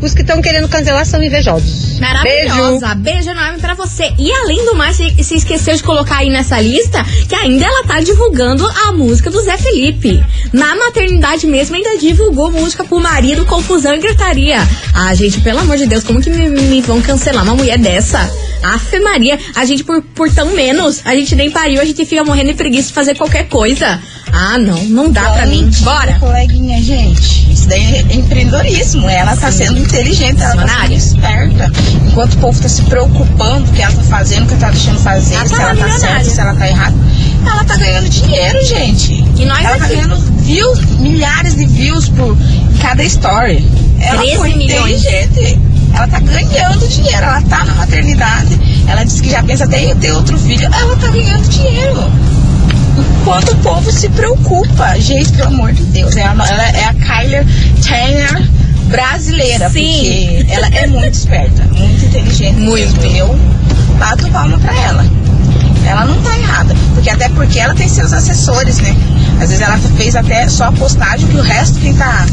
Os 0.00 0.14
que 0.14 0.22
estão 0.22 0.40
querendo 0.40 0.68
cancelar 0.68 1.04
são 1.04 1.22
invejosos. 1.22 1.98
Beijo. 1.98 2.00
Maravilhosa. 2.00 2.94
Beijo. 2.94 3.30
enorme 3.30 3.58
pra 3.58 3.74
você. 3.74 4.12
E 4.18 4.32
além 4.32 4.64
do 4.64 4.74
mais, 4.74 4.96
você 4.96 5.22
se 5.22 5.34
esqueceu 5.36 5.76
de 5.76 5.82
colocar 5.82 6.18
aí 6.18 6.30
nessa 6.30 6.60
lista 6.60 7.04
que 7.28 7.34
ainda 7.34 7.64
ela 7.64 7.84
tá 7.84 8.00
divulgando 8.00 8.66
a 8.86 8.92
música 8.92 9.30
do 9.30 9.40
Zé 9.42 9.56
Felipe. 9.58 10.22
Na 10.52 10.74
maternidade 10.74 11.46
mesmo, 11.46 11.76
ainda 11.76 11.98
divulgou 11.98 12.50
música 12.50 12.84
pro 12.84 12.98
marido, 12.98 13.44
confusão 13.44 13.94
e 13.94 13.98
gritaria. 13.98 14.58
Ah, 14.94 15.14
gente, 15.14 15.40
pelo 15.40 15.60
amor 15.60 15.76
de 15.76 15.86
Deus, 15.86 16.02
como 16.02 16.20
que 16.20 16.30
me, 16.30 16.48
me 16.48 16.80
vão 16.80 17.00
cancelar 17.00 17.44
uma 17.44 17.54
mulher 17.54 17.78
dessa? 17.78 18.18
Afe 18.62 19.00
Maria, 19.00 19.38
a 19.54 19.64
gente 19.64 19.84
por, 19.84 20.02
por 20.02 20.30
tão 20.30 20.50
menos, 20.50 21.00
a 21.04 21.14
gente 21.14 21.34
nem 21.34 21.50
pariu, 21.50 21.80
a 21.80 21.84
gente 21.84 22.04
fica 22.04 22.22
morrendo 22.24 22.48
de 22.48 22.54
preguiça 22.54 22.88
de 22.88 22.94
fazer 22.94 23.16
qualquer 23.16 23.48
coisa. 23.48 24.00
Ah, 24.32 24.58
não, 24.58 24.84
não 24.84 25.10
dá 25.10 25.30
pra 25.30 25.46
mim. 25.46 25.68
Bora. 25.80 26.18
Coleguinha, 26.18 26.80
gente, 26.82 27.52
isso 27.52 27.68
daí 27.68 27.96
é 27.96 28.14
empreendedorismo. 28.14 29.08
Ela 29.08 29.36
tá 29.36 29.50
sendo 29.50 29.78
inteligente, 29.90 30.40
ela 30.40 30.66
tá 30.66 30.82
sendo 30.82 30.94
esperta. 30.94 31.72
Enquanto 32.06 32.34
o 32.34 32.38
povo 32.38 32.60
tá 32.60 32.68
se 32.68 32.82
preocupando 32.82 33.68
o 33.68 33.72
que 33.72 33.82
ela 33.82 33.92
tá 33.94 34.02
fazendo, 34.04 34.44
o 34.44 34.46
que 34.46 34.52
ela 34.54 34.60
tá 34.60 34.70
deixando 34.70 34.98
fazer, 35.00 35.34
Ela 35.34 35.48
se 35.48 35.54
tá 35.54 35.62
ela 35.62 35.76
tá 35.76 35.98
certa, 35.98 36.24
se 36.24 36.40
ela 36.40 36.54
tá 36.54 36.68
errada. 36.68 36.96
Ela 37.44 37.64
tá 37.64 37.76
ganhando 37.76 38.08
dinheiro, 38.08 38.64
gente. 38.64 39.24
E 39.36 39.44
nós 39.44 39.64
ela 39.64 39.78
tá 39.78 39.84
aqui. 39.84 39.94
ganhando 39.96 40.16
views, 40.42 40.80
milhares 40.98 41.56
de 41.56 41.66
views 41.66 42.08
por 42.08 42.36
cada 42.80 43.02
story. 43.04 43.66
Ela 44.00 44.18
13 44.22 44.36
foi 44.36 44.54
milhões. 44.54 45.04
inteligente. 45.04 45.60
Ela 45.92 46.06
tá 46.06 46.20
ganhando 46.20 46.88
dinheiro, 46.88 47.24
ela 47.24 47.42
tá 47.42 47.64
na 47.64 47.74
maternidade. 47.74 48.60
Ela 48.86 49.04
disse 49.04 49.22
que 49.22 49.30
já 49.30 49.42
pensa 49.42 49.64
até 49.64 49.84
em 49.84 49.96
ter 49.96 50.12
outro 50.12 50.38
filho. 50.38 50.64
Ela 50.72 50.96
tá 50.96 51.08
ganhando 51.08 51.48
dinheiro. 51.48 52.10
Enquanto 53.20 53.52
o 53.52 53.56
povo 53.56 53.90
se 53.90 54.08
preocupa. 54.10 54.98
Gente, 55.00 55.32
pelo 55.32 55.48
amor 55.48 55.72
de 55.72 55.82
Deus. 55.84 56.16
É 56.16 56.22
a, 56.24 56.30
ela 56.32 56.68
é 56.68 56.84
a 56.84 56.94
Kyler 56.94 57.44
Jenner 57.82 58.48
brasileira. 58.90 59.70
Sim. 59.70 60.36
Porque 60.38 60.52
ela 60.52 60.66
é 60.68 60.86
muito 60.86 61.14
esperta, 61.14 61.62
muito 61.64 62.04
inteligente. 62.04 62.56
Muito. 62.58 63.00
Eu 63.06 63.34
bato 63.98 64.28
palma 64.30 64.58
pra 64.58 64.74
ela. 64.74 65.04
Ela 65.86 66.04
não 66.04 66.20
tá 66.22 66.36
errada. 66.38 66.74
Porque 66.94 67.10
até 67.10 67.28
porque 67.30 67.58
ela 67.58 67.74
tem 67.74 67.88
seus 67.88 68.12
assessores, 68.12 68.78
né? 68.78 68.94
Às 69.40 69.48
vezes 69.48 69.60
ela 69.60 69.78
fez 69.96 70.14
até 70.14 70.48
só 70.48 70.64
a 70.64 70.72
postagem 70.72 71.26
que 71.28 71.36
o 71.36 71.42
resto 71.42 71.78
quem 71.80 71.94
tá 71.94 72.26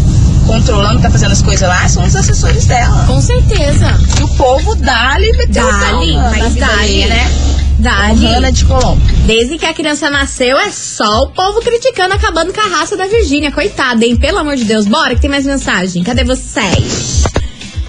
controlando, 0.45 1.01
tá 1.01 1.09
fazendo 1.09 1.31
as 1.31 1.41
coisas 1.41 1.67
lá, 1.67 1.87
são 1.89 2.03
os 2.05 2.15
assessores 2.15 2.65
dela. 2.65 3.03
Com 3.05 3.21
certeza. 3.21 3.93
E 4.19 4.23
o 4.23 4.27
povo 4.29 4.75
dá-lhe 4.75 5.31
meteu 5.33 5.65
Dá-lhe, 5.65 6.13
sal 6.13 6.21
na- 6.23 6.29
mas 6.29 6.39
na 6.39 6.49
vida 6.49 6.65
dá-lhe. 6.67 7.05
né? 7.05 7.31
Dali. 7.77 8.25
Hanna 8.25 8.51
de 8.51 8.65
Colombo. 8.65 9.01
Desde 9.25 9.57
que 9.57 9.65
a 9.65 9.73
criança 9.73 10.09
nasceu, 10.09 10.57
é 10.57 10.71
só 10.71 11.23
o 11.23 11.29
povo 11.29 11.59
criticando, 11.61 12.15
acabando 12.15 12.53
com 12.53 12.61
a 12.61 12.67
raça 12.67 12.97
da 12.97 13.05
Virgínia. 13.05 13.51
Coitada, 13.51 14.03
hein? 14.03 14.15
Pelo 14.15 14.39
amor 14.39 14.55
de 14.55 14.65
Deus. 14.65 14.85
Bora 14.85 15.15
que 15.15 15.21
tem 15.21 15.29
mais 15.29 15.45
mensagem. 15.45 16.03
Cadê 16.03 16.23
vocês? 16.23 17.23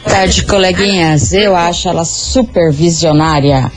Boa 0.04 0.16
tarde, 0.16 0.44
coleguinhas. 0.44 1.32
Eu 1.32 1.56
acho 1.56 1.88
ela 1.88 2.04
super 2.04 2.70
visionária. 2.70 3.70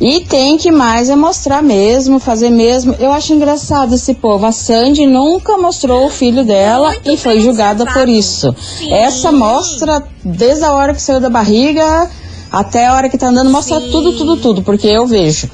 E 0.00 0.20
tem 0.20 0.56
que 0.56 0.70
mais 0.70 1.10
é 1.10 1.16
mostrar 1.16 1.62
mesmo, 1.62 2.18
fazer 2.18 2.48
mesmo. 2.48 2.96
Eu 2.98 3.12
acho 3.12 3.34
engraçado 3.34 3.94
esse 3.94 4.14
povo. 4.14 4.46
A 4.46 4.52
Sandy 4.52 5.06
nunca 5.06 5.58
mostrou 5.58 6.06
o 6.06 6.10
filho 6.10 6.42
dela 6.42 6.88
Muito 6.88 7.10
e 7.10 7.16
foi 7.18 7.42
julgada 7.42 7.84
por 7.84 8.08
isso. 8.08 8.54
Sim. 8.78 8.92
Essa 8.94 9.30
mostra 9.30 10.02
desde 10.24 10.64
a 10.64 10.72
hora 10.72 10.94
que 10.94 11.02
saiu 11.02 11.20
da 11.20 11.28
barriga 11.28 12.08
até 12.50 12.86
a 12.86 12.94
hora 12.94 13.08
que 13.08 13.18
tá 13.18 13.28
andando, 13.28 13.50
mostra 13.50 13.80
Sim. 13.80 13.90
tudo, 13.90 14.16
tudo, 14.16 14.36
tudo, 14.36 14.62
porque 14.62 14.86
eu 14.86 15.06
vejo. 15.06 15.48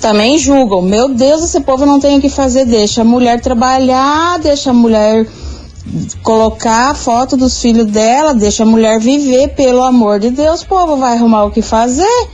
também 0.00 0.36
julgam. 0.38 0.82
Meu 0.82 1.08
Deus, 1.08 1.42
esse 1.42 1.60
povo 1.60 1.86
não 1.86 1.98
tem 1.98 2.18
o 2.18 2.20
que 2.20 2.28
fazer. 2.28 2.66
Deixa 2.66 3.00
a 3.00 3.04
mulher 3.04 3.40
trabalhar, 3.40 4.38
deixa 4.38 4.70
a 4.70 4.74
mulher 4.74 5.26
colocar 6.22 6.90
a 6.90 6.94
foto 6.94 7.36
dos 7.36 7.60
filhos 7.60 7.86
dela, 7.86 8.34
deixa 8.34 8.62
a 8.62 8.66
mulher 8.66 8.98
viver, 8.98 9.48
pelo 9.54 9.82
amor 9.82 10.18
de 10.18 10.30
Deus, 10.30 10.64
povo 10.64 10.96
vai 10.96 11.16
arrumar 11.16 11.44
o 11.44 11.50
que 11.50 11.62
fazer. 11.62 12.28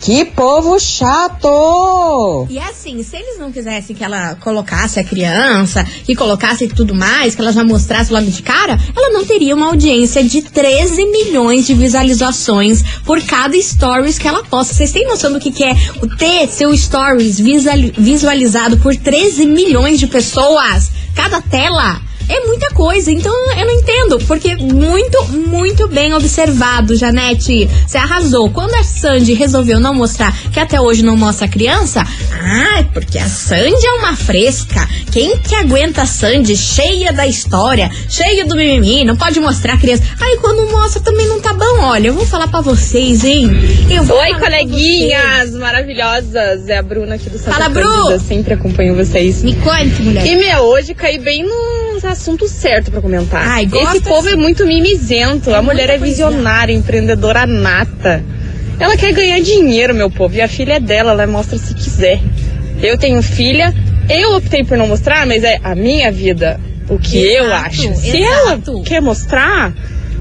Que 0.00 0.24
povo 0.24 0.78
chato! 0.78 2.46
E 2.48 2.58
assim, 2.58 3.02
se 3.02 3.16
eles 3.16 3.38
não 3.38 3.50
quisessem 3.50 3.94
que 3.96 4.04
ela 4.04 4.36
colocasse 4.36 5.00
a 5.00 5.04
criança, 5.04 5.84
que 6.04 6.14
colocasse 6.14 6.68
tudo 6.68 6.94
mais, 6.94 7.34
que 7.34 7.40
ela 7.40 7.52
já 7.52 7.64
mostrasse 7.64 8.12
logo 8.12 8.30
de 8.30 8.42
cara, 8.42 8.78
ela 8.96 9.10
não 9.10 9.24
teria 9.24 9.54
uma 9.56 9.66
audiência 9.66 10.22
de 10.22 10.42
13 10.42 11.04
milhões 11.06 11.66
de 11.66 11.74
visualizações 11.74 12.82
por 13.04 13.20
cada 13.22 13.60
stories 13.60 14.18
que 14.18 14.28
ela 14.28 14.44
posta. 14.44 14.72
Vocês 14.72 14.92
têm 14.92 15.06
noção 15.06 15.32
do 15.32 15.40
que, 15.40 15.50
que 15.50 15.64
é 15.64 15.74
o 16.00 16.06
ter 16.16 16.48
seu 16.48 16.74
stories 16.76 17.38
visual- 17.38 17.76
visualizado 17.98 18.78
por 18.78 18.94
13 18.94 19.46
milhões 19.46 19.98
de 19.98 20.06
pessoas? 20.06 20.90
Cada 21.14 21.42
tela? 21.42 22.00
É 22.28 22.46
muita 22.46 22.68
coisa, 22.70 23.10
então 23.10 23.32
eu 23.56 23.66
não 23.66 23.72
entendo, 23.72 24.18
porque 24.26 24.54
muito, 24.56 25.24
muito 25.32 25.88
bem 25.88 26.12
observado, 26.12 26.96
Janete. 26.96 27.68
Você 27.86 27.96
arrasou. 27.96 28.50
Quando 28.50 28.74
a 28.74 28.82
Sandy 28.82 29.32
resolveu 29.32 29.80
não 29.80 29.94
mostrar, 29.94 30.36
que 30.50 30.60
até 30.60 30.80
hoje 30.80 31.02
não 31.02 31.16
mostra 31.16 31.46
a 31.46 31.48
criança, 31.48 32.04
ah, 32.32 32.80
é 32.80 32.82
porque 32.84 33.18
a 33.18 33.26
Sandy 33.26 33.86
é 33.86 33.92
uma 33.92 34.14
fresca. 34.14 34.86
Quem 35.10 35.38
que 35.38 35.54
aguenta 35.54 36.02
a 36.02 36.06
Sandy 36.06 36.56
cheia 36.56 37.12
da 37.12 37.26
história, 37.26 37.90
cheia 38.08 38.44
do 38.44 38.56
mimimi, 38.56 39.04
não 39.04 39.16
pode 39.16 39.40
mostrar 39.40 39.74
a 39.74 39.78
criança. 39.78 40.02
Aí 40.20 40.36
quando 40.40 40.70
mostra 40.70 41.00
também 41.00 41.26
não 41.26 41.40
tá 41.40 41.54
bom. 41.54 41.78
Olha, 41.80 42.08
eu 42.08 42.14
vou 42.14 42.26
falar 42.26 42.48
pra 42.48 42.60
vocês, 42.60 43.24
hein? 43.24 43.50
Eu 43.90 44.04
vou 44.04 44.18
Oi, 44.18 44.34
coleguinhas 44.34 45.52
maravilhosas. 45.52 46.68
É 46.68 46.78
a 46.78 46.82
Bruna 46.82 47.14
aqui 47.14 47.30
do 47.30 47.38
Santa 47.38 47.52
Fala, 47.52 47.68
Bru. 47.68 48.18
Sempre 48.18 48.54
acompanho 48.54 48.94
vocês. 48.94 49.42
Me 49.42 49.54
conte, 49.54 50.02
mulher. 50.02 50.26
E, 50.26 50.36
meu, 50.36 50.64
hoje 50.64 50.92
caí 50.92 51.18
bem 51.18 51.44
nos 51.98 52.04
assuntos 52.04 52.50
certos 52.52 52.90
pra 52.90 53.00
comentar. 53.00 53.42
Ai, 53.44 53.66
gosta 53.66 53.96
Esse 53.96 54.06
povo 54.06 54.28
é 54.28 54.36
muito 54.36 54.64
mimizento. 54.64 55.52
a 55.52 55.60
mulher 55.60 55.90
é 55.90 55.98
visionária, 55.98 56.72
empreendedora 56.72 57.44
nata. 57.46 58.22
Ela 58.78 58.96
quer 58.96 59.12
ganhar 59.12 59.40
dinheiro, 59.40 59.92
meu 59.94 60.08
povo. 60.08 60.36
E 60.36 60.40
a 60.40 60.46
filha 60.46 60.74
é 60.74 60.80
dela, 60.80 61.10
ela 61.10 61.26
mostra 61.26 61.58
se 61.58 61.74
quiser. 61.74 62.20
Eu 62.80 62.96
tenho 62.96 63.20
filha, 63.22 63.74
eu 64.08 64.36
optei 64.36 64.62
por 64.62 64.78
não 64.78 64.86
mostrar, 64.86 65.26
mas 65.26 65.42
é 65.42 65.58
a 65.64 65.74
minha 65.74 66.12
vida. 66.12 66.60
O 66.88 66.98
que 66.98 67.18
eu 67.18 67.46
Exato, 67.46 67.66
acho. 67.66 67.94
Se 67.96 68.16
exato. 68.18 68.70
ela 68.70 68.82
quer 68.84 69.02
mostrar, 69.02 69.74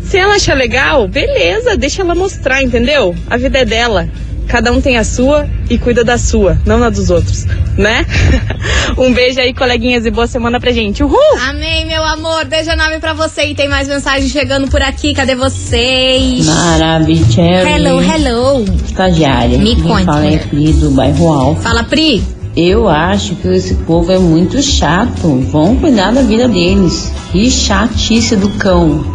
se 0.04 0.18
ela 0.18 0.36
achar 0.36 0.58
legal, 0.58 1.08
beleza, 1.08 1.78
deixa 1.78 2.02
ela 2.02 2.16
mostrar, 2.16 2.64
entendeu? 2.64 3.16
A 3.30 3.38
vida 3.38 3.60
é 3.60 3.66
dela. 3.66 4.10
Cada 4.48 4.72
um 4.72 4.80
tem 4.80 4.98
a 4.98 5.04
sua 5.04 5.48
e 5.70 5.78
cuida 5.78 6.04
da 6.04 6.18
sua, 6.18 6.58
não 6.66 6.80
na 6.80 6.90
dos 6.90 7.10
outros, 7.10 7.46
né? 7.78 8.06
um 8.98 9.14
beijo 9.14 9.40
aí, 9.40 9.54
coleguinhas, 9.54 10.06
e 10.06 10.12
boa 10.12 10.28
semana 10.28 10.60
pra 10.60 10.72
gente. 10.72 11.04
Uhul! 11.04 11.18
Amém, 11.50 11.86
meu 11.86 12.04
amor. 12.04 12.46
Beijo 12.46 12.72
enorme 12.72 13.00
pra 13.00 13.14
você. 13.14 13.46
E 13.46 13.56
tem 13.56 13.68
mais 13.68 13.88
mensagem 13.88 14.30
chegando 14.30 14.70
por 14.70 14.82
aqui. 14.82 15.14
Cadê 15.14 15.36
vocês? 15.36 16.46
Maravilhoso. 16.46 17.40
Hello, 17.40 18.02
hello. 18.02 18.66
Estagiária. 18.86 19.58
Me 19.58 19.76
conte, 19.82 20.06
fala 20.06 20.26
é. 20.26 20.38
Pri 20.38 20.74
do 20.74 20.92
bairro 20.92 21.28
Alfa. 21.28 21.62
Fala, 21.62 21.84
Pri. 21.84 22.24
Eu 22.56 22.90
acho 22.90 23.36
que 23.36 23.48
esse 23.50 23.76
povo 23.76 24.12
é 24.12 24.18
muito 24.18 24.62
chato. 24.64 25.28
Vão 25.52 25.76
cuidar 25.76 26.12
da 26.12 26.24
vida 26.24 26.48
deles. 26.48 27.14
Que 27.32 27.52
chatice 27.52 28.36
do 28.36 28.50
cão. 28.52 29.14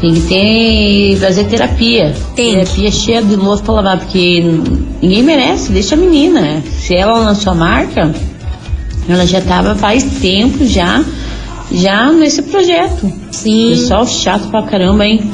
Tem 0.00 0.14
que 0.14 0.20
ter. 0.20 1.16
fazer 1.18 1.44
terapia. 1.44 2.14
Tem. 2.34 2.52
Terapia 2.52 2.90
cheia 2.90 3.22
de 3.22 3.36
louça 3.36 3.62
pra 3.62 3.74
lavar, 3.74 3.98
porque 3.98 4.42
ninguém 5.02 5.22
merece, 5.22 5.72
deixa 5.72 5.94
a 5.94 5.98
menina. 5.98 6.62
Se 6.78 6.94
ela 6.94 7.18
lançou 7.18 7.52
a 7.52 7.56
marca, 7.56 8.14
ela 9.08 9.26
já 9.26 9.40
tava 9.40 9.74
faz 9.74 10.04
tempo 10.20 10.64
já, 10.66 11.04
já 11.72 12.12
nesse 12.12 12.42
projeto. 12.42 13.10
Sim. 13.30 13.70
Pessoal 13.70 14.06
chato 14.06 14.48
pra 14.48 14.62
caramba, 14.64 15.06
hein? 15.06 15.30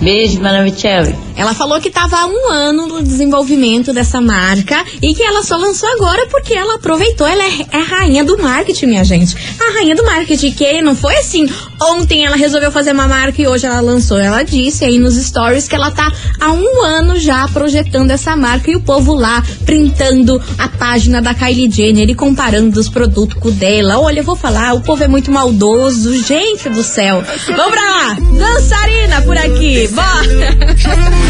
Beijo, 0.00 0.40
Maravicelli. 0.40 1.14
Ela 1.40 1.54
falou 1.54 1.80
que 1.80 1.88
estava 1.88 2.18
há 2.18 2.26
um 2.26 2.50
ano 2.50 2.86
no 2.86 3.02
desenvolvimento 3.02 3.94
dessa 3.94 4.20
marca 4.20 4.84
e 5.00 5.14
que 5.14 5.22
ela 5.22 5.42
só 5.42 5.56
lançou 5.56 5.88
agora 5.88 6.26
porque 6.26 6.52
ela 6.52 6.74
aproveitou. 6.74 7.26
Ela 7.26 7.42
é, 7.42 7.66
é 7.72 7.78
a 7.78 7.82
rainha 7.82 8.22
do 8.22 8.36
marketing, 8.36 8.84
minha 8.84 9.04
gente. 9.04 9.34
A 9.58 9.72
rainha 9.72 9.96
do 9.96 10.04
marketing, 10.04 10.52
que 10.52 10.82
não 10.82 10.94
foi 10.94 11.16
assim. 11.16 11.48
Ontem 11.80 12.26
ela 12.26 12.36
resolveu 12.36 12.70
fazer 12.70 12.92
uma 12.92 13.08
marca 13.08 13.40
e 13.40 13.48
hoje 13.48 13.64
ela 13.64 13.80
lançou. 13.80 14.18
Ela 14.18 14.42
disse 14.42 14.84
aí 14.84 14.98
nos 14.98 15.14
stories 15.14 15.66
que 15.66 15.74
ela 15.74 15.90
tá 15.90 16.12
há 16.38 16.52
um 16.52 16.82
ano 16.82 17.18
já 17.18 17.48
projetando 17.48 18.10
essa 18.10 18.36
marca 18.36 18.70
e 18.70 18.76
o 18.76 18.80
povo 18.82 19.14
lá 19.14 19.42
printando 19.64 20.42
a 20.58 20.68
página 20.68 21.22
da 21.22 21.32
Kylie 21.32 21.70
Jenner 21.70 22.10
e 22.10 22.14
comparando 22.14 22.78
os 22.78 22.90
produtos 22.90 23.38
com 23.38 23.50
dela. 23.50 23.98
Olha, 23.98 24.20
eu 24.20 24.24
vou 24.24 24.36
falar, 24.36 24.74
o 24.74 24.82
povo 24.82 25.02
é 25.02 25.08
muito 25.08 25.32
maldoso. 25.32 26.22
Gente 26.22 26.68
do 26.68 26.82
céu. 26.82 27.24
Vamos 27.46 27.70
pra 27.70 27.90
lá. 27.90 28.18
Dançarina 28.36 29.22
por 29.22 29.38
aqui. 29.38 29.88
Bora. 29.88 31.20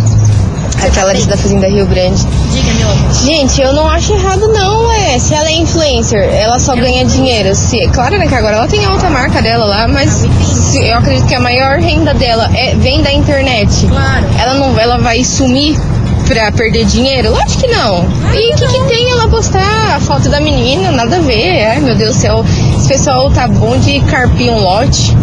Aquela 0.85 1.12
da 1.14 1.37
Fazenda 1.37 1.68
Rio 1.68 1.87
Grande. 1.87 2.25
Diga, 2.51 2.75
meu 2.75 2.90
amor. 2.90 3.12
Gente, 3.12 3.61
eu 3.61 3.73
não 3.73 3.88
acho 3.88 4.12
errado 4.14 4.49
não, 4.49 4.90
é. 4.92 5.18
Se 5.18 5.35
ela 5.35 5.49
é 5.49 5.53
influencer, 5.53 6.23
ela 6.35 6.59
só 6.59 6.75
ganha 6.75 7.05
dinheiro. 7.05 7.55
Se, 7.55 7.87
claro, 7.88 8.18
né, 8.18 8.27
que 8.27 8.35
agora 8.35 8.57
ela 8.57 8.66
tem 8.66 8.85
a 8.85 8.90
outra 8.90 9.09
marca 9.09 9.40
dela 9.40 9.64
lá, 9.64 9.87
mas 9.88 10.11
se- 10.42 10.85
eu 10.85 10.99
acredito 10.99 11.27
que 11.27 11.35
a 11.35 11.40
maior 11.40 11.79
renda 11.79 12.12
dela 12.14 12.51
é, 12.55 12.75
vem 12.75 13.01
da 13.03 13.12
internet. 13.12 13.87
Claro. 13.87 14.27
Ela 14.40 14.55
não 14.55 14.79
ela 14.79 14.99
vai 14.99 15.23
sumir 15.23 15.79
pra 16.27 16.51
perder 16.53 16.85
dinheiro? 16.85 17.31
Lógico 17.31 17.61
que 17.62 17.68
não. 17.68 18.05
E 18.35 18.53
o 18.53 18.57
que, 18.57 18.66
que 18.66 18.81
tem 18.88 19.11
ela 19.11 19.29
postar 19.29 19.97
a 19.97 20.01
foto 20.01 20.29
da 20.29 20.40
menina? 20.40 20.90
Nada 20.90 21.16
a 21.16 21.21
ver. 21.21 21.64
Ai, 21.66 21.81
meu 21.81 21.95
Deus 21.95 22.16
do 22.16 22.21
céu. 22.21 22.45
Esse 22.77 22.88
pessoal 22.88 23.31
tá 23.31 23.47
bom 23.47 23.77
de 23.79 24.01
carpir 24.01 24.51
um 24.51 24.59
lote 24.61 25.16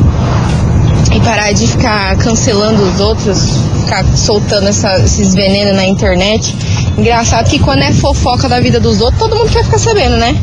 e 1.19 1.25
parar 1.25 1.51
de 1.51 1.67
ficar 1.67 2.15
cancelando 2.17 2.82
os 2.84 2.99
outros, 2.99 3.49
ficar 3.82 4.05
soltando 4.15 4.67
essa- 4.67 4.97
esses 4.99 5.34
venenos 5.34 5.75
na 5.75 5.86
internet. 5.86 6.55
Engraçado 6.97 7.49
que 7.49 7.60
quando 7.60 7.82
é 7.82 7.91
fofoca 7.93 8.47
da 8.49 8.60
vida 8.60 8.79
dos 8.79 9.01
outros, 9.01 9.19
todo 9.19 9.36
mundo 9.36 9.49
quer 9.49 9.63
ficar 9.63 9.77
sabendo, 9.79 10.17
né? 10.17 10.36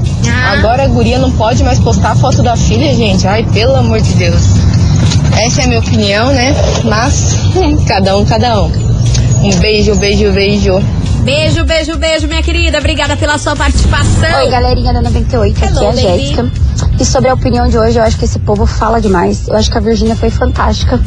Agora 0.53 0.85
a 0.85 0.89
guria 0.89 1.19
não 1.19 1.31
pode 1.31 1.63
mais 1.63 1.79
postar 1.79 2.13
a 2.13 2.17
foto 2.17 2.43
da 2.43 2.57
filha, 2.57 2.95
gente. 2.95 3.27
Ai, 3.27 3.45
pelo 3.53 3.75
amor 3.77 4.01
de 4.01 4.13
Deus. 4.15 4.43
Essa 5.39 5.63
é 5.63 5.65
a 5.65 5.69
minha 5.69 5.81
opinião, 5.81 6.33
né? 6.33 6.55
Mas 6.85 7.37
cada 7.87 8.17
um, 8.17 8.25
cada 8.25 8.63
um. 8.63 8.73
Um 9.43 9.51
beijo, 9.59 9.95
beijo, 9.97 10.33
beijo. 10.33 10.83
Beijo, 11.23 11.65
beijo, 11.65 11.97
beijo, 11.97 12.27
minha 12.29 12.43
querida. 12.43 12.79
Obrigada 12.79 13.17
pela 13.17 13.37
sua 13.37 13.55
participação. 13.55 14.39
Oi, 14.45 14.49
galerinha 14.51 14.93
da 14.93 15.03
98, 15.03 15.65
aqui 15.65 15.75
Hello, 15.75 15.85
é 15.87 15.89
a. 15.89 16.17
Jéssica. 16.19 16.51
E 16.99 17.05
sobre 17.05 17.29
a 17.29 17.35
opinião 17.35 17.69
de 17.69 17.79
hoje, 17.79 17.99
eu 17.99 18.03
acho 18.03 18.17
que 18.17 18.25
esse 18.25 18.39
povo 18.39 18.65
fala 18.65 19.01
demais. 19.01 19.49
Eu 19.49 19.57
acho 19.57 19.71
que 19.71 19.77
a 19.77 19.81
Virgínia 19.81 20.17
foi 20.17 20.31
fantástica. 20.31 20.99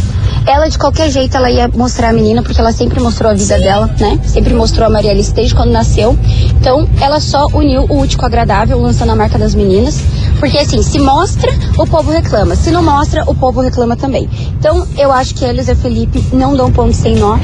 Ela, 0.46 0.68
de 0.68 0.78
qualquer 0.78 1.10
jeito, 1.10 1.36
ela 1.36 1.50
ia 1.50 1.68
mostrar 1.68 2.10
a 2.10 2.14
menina, 2.14 2.44
porque 2.44 2.62
ela 2.62 2.72
sempre 2.72 3.00
mostrou 3.00 3.32
a 3.32 3.34
vida 3.34 3.58
dela, 3.58 3.90
né? 4.00 4.20
Sempre 4.24 4.54
mostrou 4.54 4.86
a 4.86 4.90
Maria 4.90 5.10
Alice 5.10 5.34
desde 5.34 5.56
quando 5.56 5.72
nasceu. 5.72 6.16
Então, 6.60 6.88
ela 7.02 7.20
só 7.20 7.48
uniu 7.48 7.88
o 7.90 8.02
útil 8.02 8.20
com 8.20 8.26
o 8.26 8.28
agradável, 8.28 8.80
lançando 8.80 9.12
a 9.12 9.16
marca 9.16 9.40
das 9.40 9.56
meninas. 9.56 10.00
Porque, 10.40 10.60
assim, 10.60 10.84
se 10.84 11.00
mostra, 11.00 11.52
o 11.76 11.88
povo 11.88 12.12
reclama. 12.12 12.56
Se 12.56 12.70
não 12.70 12.84
mostra, 12.84 13.24
o 13.26 13.34
povo 13.34 13.60
reclama 13.60 13.96
também. 13.96 14.30
Então, 14.60 14.88
eu 14.96 15.12
acho 15.12 15.34
que 15.34 15.44
eles 15.44 15.68
e 15.70 15.76
Felipe 15.76 16.24
não 16.32 16.56
dão 16.56 16.72
ponto 16.72 16.94
sem 16.94 17.16
nó 17.16 17.40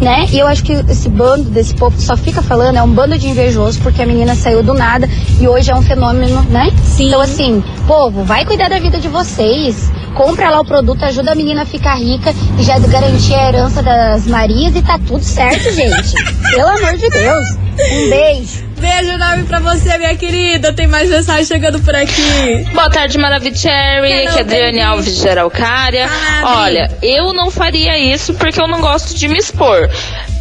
né? 0.00 0.26
E 0.30 0.38
eu 0.38 0.46
acho 0.46 0.64
que 0.64 0.72
esse 0.72 1.08
bando 1.08 1.50
desse 1.50 1.74
povo 1.74 1.96
que 1.96 2.02
só 2.02 2.16
fica 2.16 2.42
falando 2.42 2.76
é 2.76 2.82
um 2.82 2.90
bando 2.90 3.18
de 3.18 3.28
invejoso 3.28 3.80
porque 3.80 4.02
a 4.02 4.06
menina 4.06 4.34
saiu 4.34 4.62
do 4.62 4.74
nada 4.74 5.08
e 5.40 5.46
hoje 5.46 5.70
é 5.70 5.74
um 5.74 5.82
fenômeno, 5.82 6.42
né? 6.44 6.70
Sim. 6.84 7.08
Então 7.08 7.20
assim, 7.20 7.62
povo, 7.86 8.24
vai 8.24 8.44
cuidar 8.44 8.68
da 8.68 8.78
vida 8.78 8.98
de 8.98 9.08
vocês. 9.08 9.90
Compra 10.14 10.50
lá 10.50 10.60
o 10.60 10.64
produto, 10.64 11.02
ajuda 11.04 11.32
a 11.32 11.34
menina 11.34 11.62
a 11.62 11.66
ficar 11.66 11.94
rica 11.94 12.34
e 12.58 12.62
já 12.62 12.78
garantir 12.78 13.34
a 13.34 13.48
herança 13.48 13.82
das 13.82 14.26
Marias 14.26 14.74
e 14.74 14.82
tá 14.82 14.98
tudo 15.06 15.22
certo, 15.22 15.70
gente. 15.72 16.14
Pelo 16.54 16.68
amor 16.68 16.96
de 16.96 17.08
Deus. 17.08 17.46
Um 17.92 18.10
beijo. 18.10 18.70
Beijo 18.80 19.10
enorme 19.10 19.44
pra 19.44 19.60
você, 19.60 19.98
minha 19.98 20.16
querida. 20.16 20.72
Tem 20.72 20.86
mais 20.86 21.10
mensagem 21.10 21.44
chegando 21.44 21.78
por 21.80 21.94
aqui. 21.94 22.66
Boa 22.72 22.88
tarde, 22.88 23.18
Maravicherry. 23.18 24.26
Aqui 24.26 24.38
é 24.38 24.40
Adriane. 24.40 24.80
Alves 24.80 25.20
de 25.20 25.28
Araucária. 25.28 26.08
Fala, 26.08 26.62
Olha, 26.62 26.90
eu 27.02 27.32
não 27.34 27.50
faria 27.50 27.98
isso 27.98 28.32
porque 28.34 28.60
eu 28.60 28.66
não 28.66 28.80
gosto 28.80 29.14
de 29.14 29.28
me 29.28 29.38
expor. 29.38 29.88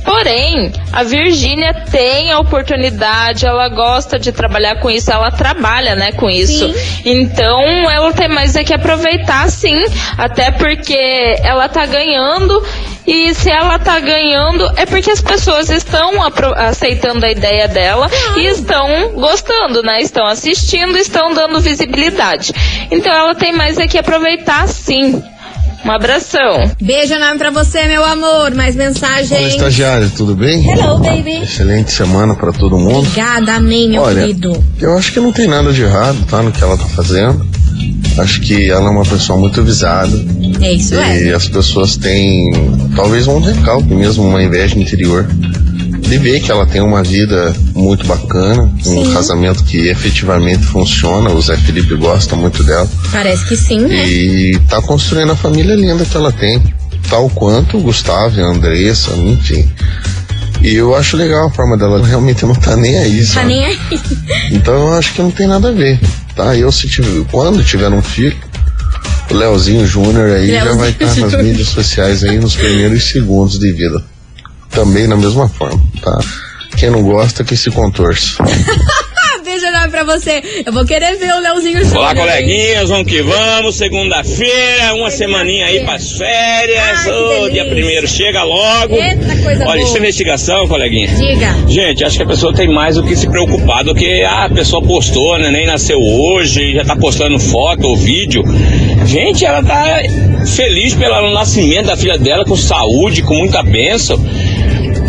Porém, 0.10 0.72
a 0.92 1.04
Virgínia 1.04 1.72
tem 1.92 2.32
a 2.32 2.40
oportunidade, 2.40 3.46
ela 3.46 3.70
gosta 3.70 4.18
de 4.18 4.32
trabalhar 4.32 4.80
com 4.80 4.90
isso, 4.90 5.12
ela 5.12 5.30
trabalha, 5.30 5.96
né, 5.96 6.12
com 6.14 6.28
isso. 6.28 6.66
Então, 7.06 7.62
ela 7.88 8.12
tem 8.12 8.28
mais 8.28 8.56
é 8.56 8.64
que 8.64 8.74
aproveitar, 8.74 9.48
sim, 9.52 9.78
até 10.18 10.50
porque 10.50 11.36
ela 11.44 11.70
tá 11.70 11.86
ganhando 11.86 12.60
e 13.06 13.36
se 13.36 13.52
ela 13.52 13.78
tá 13.78 14.00
ganhando 14.00 14.68
é 14.78 14.86
porque 14.88 15.12
as 15.12 15.22
pessoas 15.22 15.70
estão 15.70 16.14
aceitando 16.56 17.24
a 17.24 17.30
ideia 17.30 17.68
dela 17.68 18.10
e 18.36 18.48
estão 18.48 19.12
gostando, 19.14 19.84
né? 19.84 20.02
Estão 20.02 20.26
assistindo, 20.26 20.98
estão 20.98 21.36
dando 21.36 21.62
visibilidade. 21.62 22.52
Então 22.90 23.14
ela 23.14 23.36
tem 23.36 23.54
mais 23.54 23.78
é 23.78 23.88
que 23.88 23.98
aproveitar 23.98 24.68
sim. 24.68 25.24
Um 25.86 25.92
abração. 25.92 26.72
Beijo 26.82 27.14
enorme 27.14 27.38
pra 27.40 27.52
você, 27.52 27.88
meu 27.88 28.04
amor. 28.04 28.54
Mais 28.54 28.76
Fala, 28.76 28.88
mensagem. 28.90 29.48
estagiário, 29.48 30.10
tudo 30.16 30.36
bem? 30.36 30.64
Hello, 30.70 31.00
baby. 31.00 31.42
Excelente 31.44 31.92
semana 31.92 32.36
pra 32.36 32.52
todo 32.52 32.78
mundo. 32.78 33.00
Obrigada, 33.00 33.54
amém, 33.56 33.90
meu 33.90 34.02
Olha, 34.02 34.22
querido. 34.22 34.64
eu 34.80 34.98
acho 34.98 35.12
que 35.14 35.20
não 35.20 35.32
tem 35.32 35.48
nada 35.48 35.72
de 35.72 35.82
errado, 35.82 36.18
tá, 36.28 36.42
no 36.44 36.52
que 36.52 36.62
ela 36.62 36.78
tá 36.78 36.86
fazendo. 36.86 37.48
Acho 38.18 38.42
que 38.42 38.70
ela 38.70 38.88
é 38.88 38.90
uma 38.90 39.06
pessoa 39.06 39.40
muito 39.40 39.62
avisada. 39.62 40.12
É 40.62 40.74
isso, 40.74 40.96
e 40.96 41.30
é. 41.30 41.34
as 41.34 41.48
pessoas 41.48 41.96
têm 41.96 42.52
talvez 42.96 43.28
um 43.28 43.40
recalque 43.40 43.94
mesmo, 43.94 44.28
uma 44.28 44.44
inveja 44.44 44.78
interior. 44.78 45.26
De 46.10 46.18
ver 46.18 46.40
que 46.42 46.52
ela 46.52 46.66
tem 46.66 46.82
uma 46.82 47.04
vida 47.04 47.56
muito 47.76 48.06
bacana, 48.08 48.64
um 48.64 49.06
Sim. 49.06 49.14
casamento 49.14 49.64
que 49.64 49.90
efetivamente 49.90 50.66
funciona, 50.66 51.30
o 51.30 51.40
Zé 51.42 51.56
Felipe 51.58 51.96
gosta 51.96 52.36
muito 52.36 52.64
dela. 52.64 52.90
Parece 53.12 53.46
que 53.46 53.56
sim, 53.56 53.82
né? 53.82 54.08
E 54.10 54.60
tá 54.68 54.82
construindo 54.82 55.32
a 55.32 55.36
família 55.36 55.76
linda 55.76 56.04
que 56.04 56.18
ela 56.18 56.32
tem. 56.32 56.62
Tal 57.10 57.30
quanto 57.30 57.78
o 57.78 57.82
Gustavo 57.82 58.40
e 58.40 58.42
a 58.42 58.48
Andressa, 58.48 59.12
enfim. 59.12 59.70
E 60.62 60.74
eu 60.74 60.96
acho 60.96 61.16
legal 61.16 61.48
a 61.48 61.52
forma 61.52 61.78
dela 61.78 62.06
realmente 62.06 62.44
não 62.46 62.56
tá 62.56 62.76
nem 62.76 62.98
aí, 62.98 63.20
Tá 63.26 63.34
sabe? 63.36 63.48
nem 63.48 63.66
aí. 63.66 63.78
Então 64.52 64.74
eu 64.74 64.94
acho 64.96 65.14
que 65.14 65.22
não 65.22 65.32
tem 65.32 65.46
nada 65.48 65.70
a 65.70 65.72
ver, 65.72 66.00
tá? 66.36 66.56
Eu 66.56 66.72
se 66.72 66.90
tiver, 66.90 67.24
quando 67.32 67.64
tiver 67.64 67.90
um 67.90 68.02
filho, 68.02 68.36
o 69.30 69.34
Leozinho 69.36 69.86
Júnior 69.86 70.32
aí 70.32 70.48
já 70.48 70.64
Leozinho 70.64 70.78
vai 70.80 70.90
estar 70.90 71.06
nas 71.06 71.16
Júnior. 71.16 71.44
mídias 71.44 71.68
sociais 71.70 72.24
aí 72.24 72.40
nos 72.40 72.56
primeiros 72.56 73.04
segundos 73.12 73.60
de 73.60 73.72
vida. 73.72 74.04
Também 74.80 75.08
na 75.08 75.18
mesma 75.18 75.50
forma, 75.50 75.78
tá? 76.02 76.18
Quem 76.78 76.90
não 76.90 77.04
gosta 77.04 77.44
que 77.44 77.58
se 77.58 77.70
contorça. 77.70 78.42
Beijo 79.44 79.66
enorme 79.66 79.90
pra 79.90 80.06
você. 80.06 80.42
Eu 80.66 80.72
vou 80.72 80.86
querer 80.86 81.18
ver 81.18 81.34
o 81.34 81.40
Leozinho 81.40 81.84
Júnior. 81.84 81.98
Olá, 81.98 82.16
coleguinhas, 82.16 82.88
vamos 82.88 83.12
que 83.12 83.22
vamos. 83.22 83.76
Segunda-feira, 83.76 84.94
uma 84.94 85.12
semaninha 85.12 85.66
aí 85.66 85.84
pras 85.84 86.14
férias. 86.14 87.08
Ai, 87.08 87.12
Ô, 87.12 87.50
dia 87.50 87.66
primeiro 87.66 88.08
chega 88.08 88.42
logo. 88.44 88.96
Eita, 88.96 89.36
coisa 89.44 89.66
Olha, 89.66 89.82
boa. 89.82 89.90
essa 89.90 89.98
investigação, 89.98 90.66
coleguinha. 90.66 91.10
Diga. 91.10 91.56
Gente, 91.68 92.06
acho 92.06 92.16
que 92.16 92.24
a 92.24 92.28
pessoa 92.28 92.54
tem 92.54 92.72
mais 92.74 92.96
do 92.96 93.04
que 93.04 93.18
se 93.18 93.28
preocupar 93.28 93.84
do 93.84 93.94
que 93.94 94.24
ah, 94.24 94.46
a 94.46 94.50
pessoa 94.50 94.82
postou, 94.82 95.38
né? 95.38 95.50
Nem 95.50 95.66
nasceu 95.66 95.98
hoje, 96.00 96.74
já 96.76 96.86
tá 96.86 96.96
postando 96.96 97.38
foto 97.38 97.86
ou 97.86 97.98
vídeo. 97.98 98.44
Gente, 99.06 99.44
ela 99.44 99.62
tá 99.62 100.00
feliz 100.56 100.94
pelo 100.94 101.34
nascimento 101.34 101.88
da 101.88 101.98
filha 101.98 102.18
dela, 102.18 102.46
com 102.46 102.56
saúde, 102.56 103.24
com 103.24 103.34
muita 103.34 103.62
bênção. 103.62 104.18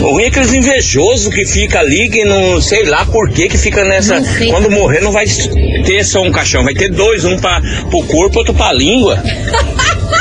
O 0.01 0.13
ruim 0.13 0.25
é 0.25 0.27
aqueles 0.29 0.53
invejosos 0.55 1.33
que 1.33 1.45
fica 1.45 1.79
ali, 1.79 2.09
que 2.09 2.25
não 2.25 2.61
sei 2.61 2.85
lá 2.87 3.05
por 3.05 3.31
que 3.31 3.49
que 3.49 3.59
fica 3.59 3.85
nessa. 3.85 4.23
Quando 4.49 4.71
morrer 4.71 5.01
não 5.01 5.13
vai 5.13 5.27
ter 5.85 6.05
só 6.05 6.23
um 6.23 6.33
caixão, 6.33 6.65
vai 6.65 6.75
ter 6.75 6.91
dois, 6.91 7.25
um 7.25 7.37
pra, 7.39 7.61
pro 7.91 8.03
corpo, 8.05 8.39
outro 8.39 8.55
pra 8.55 8.73
língua. 8.73 9.23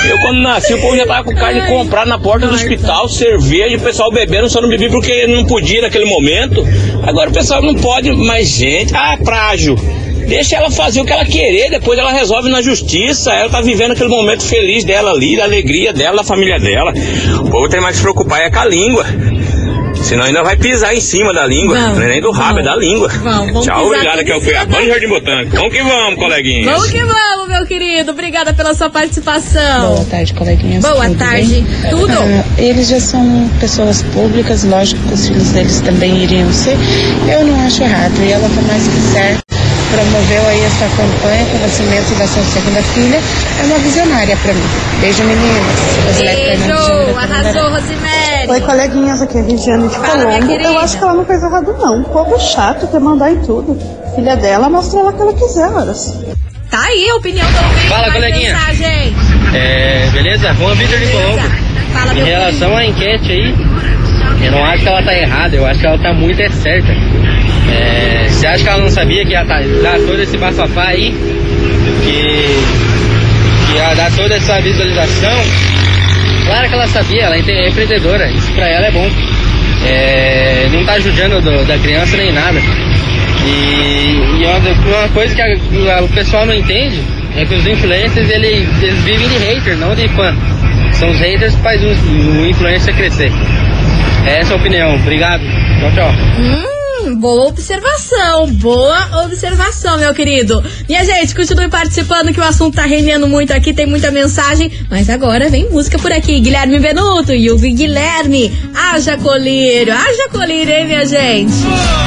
Eu 0.07 0.17
quando 0.19 0.41
nasci, 0.41 0.73
o 0.73 0.81
povo 0.81 0.95
já 0.95 1.05
tava 1.05 1.23
com 1.23 1.35
carne 1.35 1.65
comprada 1.67 2.09
na 2.09 2.19
porta 2.19 2.47
do 2.47 2.55
hospital, 2.55 3.07
cerveja, 3.07 3.77
o 3.77 3.81
pessoal 3.81 4.11
bebendo, 4.11 4.49
só 4.49 4.61
não 4.61 4.69
bebia 4.69 4.89
porque 4.89 5.27
não 5.27 5.45
podia 5.45 5.81
naquele 5.81 6.05
momento. 6.05 6.65
Agora 7.03 7.29
o 7.29 7.33
pessoal 7.33 7.61
não 7.61 7.75
pode, 7.75 8.11
mas 8.11 8.49
gente, 8.49 8.93
ah, 8.95 9.17
prágio. 9.23 9.75
Deixa 10.27 10.57
ela 10.57 10.69
fazer 10.69 11.01
o 11.01 11.05
que 11.05 11.11
ela 11.11 11.25
querer, 11.25 11.71
depois 11.71 11.97
ela 11.97 12.11
resolve 12.11 12.49
na 12.49 12.61
justiça. 12.61 13.33
Ela 13.33 13.49
tá 13.49 13.61
vivendo 13.61 13.91
aquele 13.91 14.09
momento 14.09 14.43
feliz 14.43 14.83
dela 14.83 15.11
ali, 15.11 15.35
da 15.35 15.43
alegria 15.43 15.91
dela, 15.91 16.17
da 16.17 16.23
família 16.23 16.59
dela. 16.59 16.93
O 17.39 17.49
povo 17.49 17.67
tem 17.67 17.81
mais 17.81 17.93
que 17.93 17.97
se 17.97 18.03
preocupar 18.03 18.41
é 18.41 18.51
com 18.51 18.59
a 18.59 18.65
língua. 18.65 19.05
Senão 20.01 20.23
ainda 20.23 20.43
vai 20.43 20.55
pisar 20.57 20.93
em 20.93 21.01
cima 21.01 21.33
da 21.33 21.45
língua. 21.45 21.77
Vamos, 21.77 21.97
não 21.97 22.05
é 22.05 22.09
nem 22.09 22.21
do 22.21 22.31
rabo, 22.31 22.59
é 22.59 22.63
da 22.63 22.75
língua. 22.75 23.07
Vamos, 23.09 23.51
vamos 23.51 23.65
Tchau, 23.65 23.83
tudo 23.83 23.99
que 24.23 24.31
é 24.31 24.35
o 24.35 24.37
em 24.37 24.41
cima 24.41 24.41
Cuiabá 24.41 24.81
e 24.81 24.87
Jardim 24.87 25.07
Botânico. 25.07 25.55
Vamos 25.55 25.73
que 25.73 25.83
vamos, 25.83 26.15
coleguinhas. 26.15 26.71
Vamos 26.71 26.91
que 26.91 27.03
vamos, 27.03 27.47
meu 27.49 27.65
querido. 27.65 28.11
Obrigada 28.11 28.53
pela 28.53 28.73
sua 28.73 28.89
participação. 28.89 29.95
Boa 29.95 30.05
tarde, 30.05 30.33
coleguinhas. 30.33 30.83
Boa 30.83 31.05
Tudo 31.05 31.17
tarde. 31.17 31.61
bem? 31.61 31.89
Tudo? 31.89 32.11
Ah, 32.13 32.45
eles 32.57 32.87
já 32.87 32.99
são 32.99 33.49
pessoas 33.59 34.01
públicas, 34.13 34.63
lógico 34.63 35.01
que 35.07 35.13
os 35.13 35.27
filhos 35.27 35.49
deles 35.49 35.79
também 35.81 36.23
iriam 36.23 36.51
ser. 36.51 36.77
Eu 37.27 37.45
não 37.45 37.65
acho 37.65 37.83
errado, 37.83 38.13
e 38.23 38.31
ela 38.31 38.49
tá 38.49 38.61
mais 38.61 38.83
que 38.87 38.99
certa. 39.11 39.58
Promoveu 39.91 40.47
aí 40.47 40.61
essa 40.61 40.85
campanha 40.95 41.45
com 41.45 41.57
o 41.57 41.61
nascimento 41.61 42.17
da 42.17 42.27
sua 42.27 42.43
segunda 42.43 42.81
filha 42.83 43.19
é 43.59 43.63
uma 43.65 43.77
visionária 43.79 44.37
para 44.37 44.53
mim. 44.53 44.63
Beijo, 45.01 45.23
meninas. 45.23 46.17
Beijo! 46.17 47.17
Arrasou. 47.17 47.69
Rosemary! 47.69 48.49
Oi, 48.49 48.61
coleguinhas, 48.61 49.21
aqui 49.21 49.37
é 49.37 49.41
a 49.41 49.43
Regiane 49.43 49.87
de 49.87 49.95
Fala, 49.95 50.23
Colombo. 50.23 50.51
Eu 50.51 50.79
acho 50.79 50.97
que 50.97 51.03
ela 51.03 51.13
não 51.13 51.25
fez 51.25 51.43
errado, 51.43 51.75
não. 51.79 52.01
O 52.01 52.05
povo 52.05 52.35
é 52.35 52.39
chato, 52.39 52.87
quer 52.87 52.99
mandar 52.99 53.31
em 53.31 53.41
tudo. 53.41 53.77
Filha 54.15 54.35
dela, 54.35 54.69
mostra 54.69 54.99
ela 54.99 55.09
o 55.09 55.13
que 55.13 55.21
ela 55.21 55.33
quiser, 55.33 55.67
horas. 55.67 56.19
Tá 56.69 56.81
aí 56.83 57.09
a 57.09 57.15
opinião 57.15 57.51
do 57.51 57.57
ouvinte. 57.57 57.87
Fala, 57.87 58.11
coleguinha. 58.11 58.53
Mensagem. 58.53 59.15
É, 59.53 60.09
beleza? 60.11 60.53
Juan 60.53 60.75
Vitor 60.75 60.99
de 60.99 61.07
Colombo. 61.07 61.41
Fala, 61.93 62.13
Em 62.13 62.23
relação 62.23 62.77
à 62.77 62.85
enquete 62.85 63.31
aí, 63.31 63.55
eu 64.45 64.51
não 64.51 64.63
acho 64.63 64.83
que 64.83 64.89
ela 64.89 65.01
tá 65.03 65.13
errada, 65.17 65.55
eu 65.55 65.65
acho 65.65 65.79
que 65.79 65.87
ela 65.87 65.97
tá 65.97 66.13
muito 66.13 66.39
é 66.39 66.49
certa. 66.49 66.93
É, 67.71 68.27
você 68.27 68.47
acha 68.47 68.63
que 68.63 68.69
ela 68.69 68.81
não 68.81 68.89
sabia 68.89 69.25
que 69.25 69.31
ia 69.31 69.45
tá- 69.45 69.61
dar 69.81 69.97
todo 69.99 70.19
esse 70.21 70.37
bafafá 70.37 70.87
aí? 70.89 71.11
Que, 72.03 72.59
que 73.67 73.77
ia 73.77 73.93
dar 73.95 74.11
toda 74.15 74.35
essa 74.35 74.59
visualização? 74.61 75.43
Claro 76.45 76.67
que 76.67 76.73
ela 76.73 76.87
sabia, 76.87 77.23
ela 77.23 77.35
é 77.35 77.39
é 77.47 77.67
empreendedora, 77.69 78.27
isso 78.31 78.51
pra 78.53 78.67
ela 78.67 78.87
é 78.87 78.91
bom. 78.91 79.09
É, 79.85 80.67
não 80.71 80.83
tá 80.85 80.99
judiando 80.99 81.41
do- 81.41 81.65
da 81.65 81.77
criança 81.77 82.17
nem 82.17 82.31
nada. 82.31 82.59
E, 83.45 84.41
e 84.41 84.45
uma, 84.45 84.99
uma 84.99 85.09
coisa 85.09 85.33
que 85.35 85.41
a- 85.41 85.97
a- 85.97 86.01
o 86.03 86.09
pessoal 86.09 86.45
não 86.45 86.53
entende 86.53 87.01
é 87.37 87.45
que 87.45 87.53
os 87.55 87.65
influencers 87.65 88.29
eles, 88.29 88.67
eles 88.81 88.99
vivem 89.03 89.27
de 89.29 89.37
hater, 89.37 89.77
não 89.77 89.95
de 89.95 90.07
fã. 90.09 90.35
São 90.93 91.11
os 91.11 91.19
haters 91.19 91.55
que 91.55 91.61
fazem 91.61 91.87
o, 91.91 92.41
o 92.41 92.45
influencer 92.47 92.93
crescer. 92.95 93.31
Essa 94.25 94.51
é 94.51 94.53
a 94.53 94.57
opinião. 94.57 94.95
Obrigado. 94.95 95.41
Tchau, 95.79 95.91
tchau. 95.95 96.11
Hum, 96.39 96.65
boa 97.15 97.47
observação, 97.47 98.51
boa 98.53 99.23
observação, 99.25 99.97
meu 99.97 100.13
querido. 100.13 100.63
Minha 100.87 101.03
gente, 101.03 101.35
continue 101.35 101.69
participando 101.69 102.33
que 102.33 102.39
o 102.39 102.43
assunto 102.43 102.75
tá 102.75 102.83
rendendo 102.83 103.27
muito 103.27 103.53
aqui, 103.53 103.73
tem 103.73 103.85
muita 103.85 104.11
mensagem. 104.11 104.71
Mas 104.89 105.09
agora 105.09 105.49
vem 105.49 105.69
música 105.69 105.97
por 105.99 106.11
aqui. 106.11 106.39
Guilherme 106.39 106.79
Benuto 106.79 107.33
e 107.33 107.51
o 107.51 107.57
Guilherme. 107.57 108.51
Haja 108.73 109.17
colírio, 109.17 109.93
haja 109.93 110.29
colírio, 110.29 110.73
hein, 110.73 110.85
minha 110.85 111.05
gente? 111.05 111.53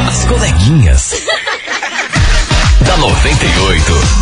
As 0.08 0.24
coleguinhas. 0.24 1.22
da 2.84 2.96
98. 2.96 4.21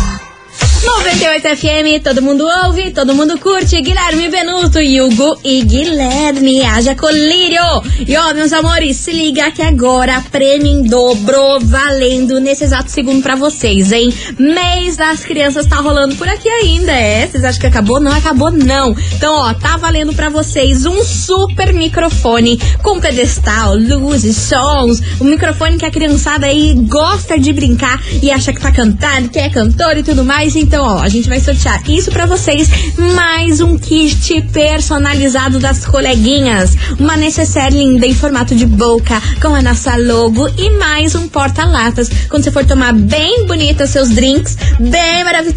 98 0.83 1.47
FM, 1.57 2.03
todo 2.03 2.23
mundo 2.23 2.43
ouve, 2.65 2.89
todo 2.89 3.13
mundo 3.13 3.37
curte. 3.37 3.79
Guilherme 3.81 4.29
Benuto, 4.29 4.79
Hugo 4.79 5.39
e 5.43 5.61
Guilherme, 5.61 6.63
haja 6.63 6.95
colírio. 6.95 7.61
E 8.07 8.17
ó, 8.17 8.33
meus 8.33 8.51
amores, 8.51 8.97
se 8.97 9.11
liga 9.11 9.51
que 9.51 9.61
agora 9.61 10.23
prêmio 10.31 10.67
em 10.67 10.83
dobro 10.83 11.59
valendo 11.61 12.39
nesse 12.39 12.63
exato 12.63 12.89
segundo 12.89 13.21
pra 13.21 13.35
vocês, 13.35 13.91
hein? 13.91 14.11
Mês 14.39 14.97
das 14.97 15.23
crianças 15.23 15.67
tá 15.67 15.75
rolando 15.75 16.15
por 16.15 16.27
aqui 16.27 16.49
ainda, 16.49 16.91
é? 16.91 17.27
Vocês 17.27 17.43
acham 17.43 17.61
que 17.61 17.67
acabou? 17.67 17.99
Não 17.99 18.11
acabou, 18.11 18.49
não. 18.49 18.95
Então, 19.13 19.35
ó, 19.35 19.53
tá 19.53 19.77
valendo 19.77 20.13
pra 20.13 20.29
vocês 20.29 20.87
um 20.87 21.03
super 21.03 21.73
microfone 21.73 22.59
com 22.81 22.99
pedestal, 22.99 23.75
luzes, 23.75 24.35
sons. 24.35 24.99
Um 25.21 25.25
microfone 25.25 25.77
que 25.77 25.85
a 25.85 25.91
criançada 25.91 26.47
aí 26.47 26.73
gosta 26.87 27.37
de 27.37 27.53
brincar 27.53 28.01
e 28.21 28.31
acha 28.31 28.51
que 28.51 28.59
tá 28.59 28.71
cantando, 28.71 29.29
que 29.29 29.37
é 29.37 29.49
cantor 29.49 29.97
e 29.97 30.03
tudo 30.03 30.23
mais. 30.25 30.55
Então, 30.55 30.70
ó, 30.79 30.99
a 30.99 31.09
gente 31.09 31.27
vai 31.27 31.39
sortear 31.39 31.81
isso 31.89 32.11
pra 32.11 32.25
vocês, 32.25 32.69
mais 33.15 33.61
um 33.61 33.77
kit 33.77 34.41
personalizado 34.53 35.59
das 35.59 35.85
coleguinhas, 35.85 36.75
uma 36.99 37.17
necessaire 37.17 37.75
linda 37.75 38.05
em 38.05 38.13
formato 38.13 38.55
de 38.55 38.65
boca 38.65 39.21
com 39.41 39.53
a 39.55 39.61
nossa 39.61 39.95
logo 39.95 40.47
e 40.57 40.69
mais 40.77 41.15
um 41.15 41.27
porta-latas. 41.27 42.09
Quando 42.29 42.43
você 42.43 42.51
for 42.51 42.65
tomar 42.65 42.93
bem 42.93 43.45
bonita 43.45 43.87
seus 43.87 44.09
drinks, 44.09 44.57
bem 44.79 45.23
maravilhoso, 45.23 45.51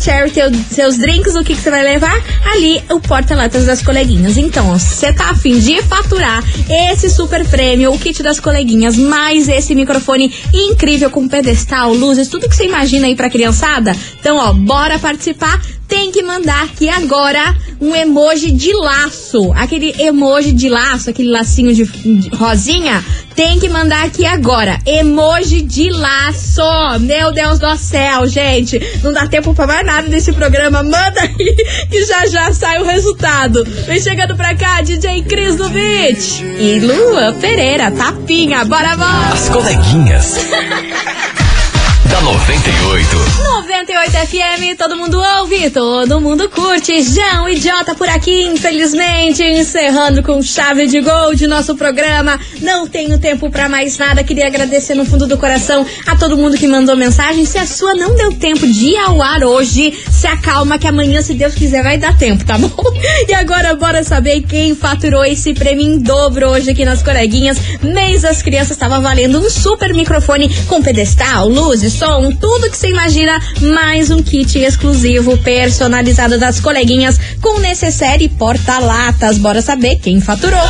seus 0.70 0.98
drinks, 0.98 1.35
o 1.35 1.44
que 1.44 1.55
que 1.55 1.61
você 1.61 1.70
vai 1.70 1.83
levar? 1.83 2.22
Ali 2.53 2.83
o 2.90 3.00
porta-latas 3.00 3.66
das 3.66 3.83
coleguinhas. 3.83 4.37
Então, 4.37 4.77
você 4.79 5.12
tá 5.12 5.31
afim 5.31 5.59
de 5.59 5.83
faturar 5.83 6.42
esse 6.68 7.11
super 7.11 7.44
prêmio, 7.46 7.92
o 7.92 7.98
kit 7.98 8.22
das 8.22 8.40
coleguinhas, 8.40 8.96
mais 8.96 9.48
esse 9.48 9.74
microfone 9.74 10.33
incrível 10.53 11.11
com 11.11 11.29
pedestal, 11.29 11.92
luzes, 11.92 12.29
tudo 12.29 12.48
que 12.48 12.57
você 12.57 12.64
imagina 12.64 13.07
aí 13.07 13.14
pra 13.14 13.31
criançada. 13.31 13.94
Então, 14.18 14.37
ó, 14.37 14.53
bora 14.53 14.98
participar. 15.04 15.60
Tem 15.86 16.10
que 16.10 16.22
mandar 16.22 16.64
aqui 16.64 16.88
agora 16.88 17.54
um 17.78 17.94
emoji 17.94 18.50
de 18.50 18.72
laço. 18.72 19.52
Aquele 19.52 19.94
emoji 20.00 20.50
de 20.50 20.70
laço, 20.70 21.10
aquele 21.10 21.28
lacinho 21.28 21.74
de, 21.74 21.84
de 21.84 22.28
rosinha. 22.30 23.04
Tem 23.36 23.60
que 23.60 23.68
mandar 23.68 24.04
aqui 24.06 24.24
agora. 24.24 24.78
Emoji 24.86 25.60
de 25.60 25.90
laço. 25.90 26.62
Meu 27.00 27.32
Deus 27.32 27.58
do 27.58 27.76
céu, 27.76 28.26
gente. 28.26 28.80
Não 29.02 29.12
dá 29.12 29.26
tempo 29.26 29.52
pra 29.52 29.66
mais 29.66 29.84
nada 29.84 30.08
desse 30.08 30.32
programa. 30.32 30.82
Manda 30.82 31.20
aí 31.20 31.54
que 31.90 32.06
já 32.06 32.26
já 32.26 32.50
sai 32.54 32.80
o 32.80 32.84
resultado. 32.84 33.62
Vem 33.86 34.00
chegando 34.00 34.34
pra 34.34 34.54
cá, 34.54 34.80
DJ 34.80 35.22
Cris 35.24 35.56
do 35.56 35.68
Beat. 35.68 36.40
E 36.58 36.80
Lua 36.80 37.34
Pereira, 37.34 37.90
tapinha. 37.90 38.64
Bora, 38.64 38.96
bora. 38.96 39.34
As 39.34 39.50
coleguinhas. 39.50 40.38
da 42.14 42.20
98. 42.20 43.16
98 43.42 44.12
FM, 44.12 44.79
todo 44.79 44.96
mundo 44.96 45.20
ouve, 45.40 45.68
todo 45.70 46.20
mundo 46.20 46.48
curte. 46.48 47.03
João 47.03 47.48
Idiota 47.48 47.96
por 47.96 48.09
aqui, 48.09 48.44
infelizmente, 48.44 49.42
encerrando 49.42 50.22
com 50.22 50.40
chave 50.40 50.87
de 50.87 51.00
gol 51.00 51.35
de 51.35 51.48
nosso 51.48 51.74
programa. 51.74 52.38
Não 52.61 52.87
tenho 52.87 53.18
tempo 53.18 53.50
pra 53.50 53.68
mais 53.68 53.98
nada. 53.98 54.22
Queria 54.22 54.46
agradecer 54.46 54.94
no 54.94 55.05
fundo 55.05 55.27
do 55.27 55.37
coração 55.37 55.85
a 56.07 56.14
todo 56.14 56.37
mundo 56.37 56.57
que 56.57 56.68
mandou 56.68 56.96
mensagem. 56.96 57.44
Se 57.44 57.59
a 57.59 57.66
sua 57.66 57.94
não 57.94 58.14
deu 58.14 58.33
tempo 58.35 58.64
de 58.64 58.90
ir 58.90 58.96
ao 58.98 59.20
ar 59.20 59.42
hoje, 59.42 59.92
se 60.09 60.29
acalma 60.29 60.79
que 60.79 60.87
amanhã, 60.87 61.20
se 61.20 61.35
Deus 61.35 61.55
quiser, 61.55 61.83
vai 61.83 61.98
dar 61.98 62.16
tempo, 62.16 62.44
tá 62.44 62.57
bom? 62.59 62.70
E 63.29 63.35
agora, 63.35 63.74
bora 63.74 64.05
saber 64.05 64.42
quem 64.42 64.77
faturou 64.77 65.24
esse 65.24 65.53
prêmio 65.53 65.85
em 65.85 65.98
dobro 65.98 66.50
hoje 66.50 66.70
aqui 66.70 66.85
nas 66.85 67.03
coleguinhas. 67.03 67.59
Mês 67.83 68.22
das 68.22 68.40
crianças 68.40 68.72
estava 68.72 69.00
valendo 69.00 69.40
um 69.40 69.50
super 69.50 69.92
microfone 69.92 70.48
com 70.66 70.81
pedestal, 70.81 71.48
luzes, 71.48 72.03
som, 72.04 72.30
tudo 72.32 72.70
que 72.70 72.76
você 72.76 72.90
imagina, 72.90 73.40
mais 73.62 74.10
um 74.10 74.22
kit 74.22 74.58
exclusivo 74.58 75.38
personalizado 75.38 76.38
das 76.38 76.60
coleguinhas 76.60 77.18
com 77.40 77.60
necessaire 77.60 78.24
e 78.24 78.28
porta-latas. 78.28 79.38
Bora 79.38 79.62
saber 79.62 79.96
quem 79.96 80.20
faturou. 80.20 80.60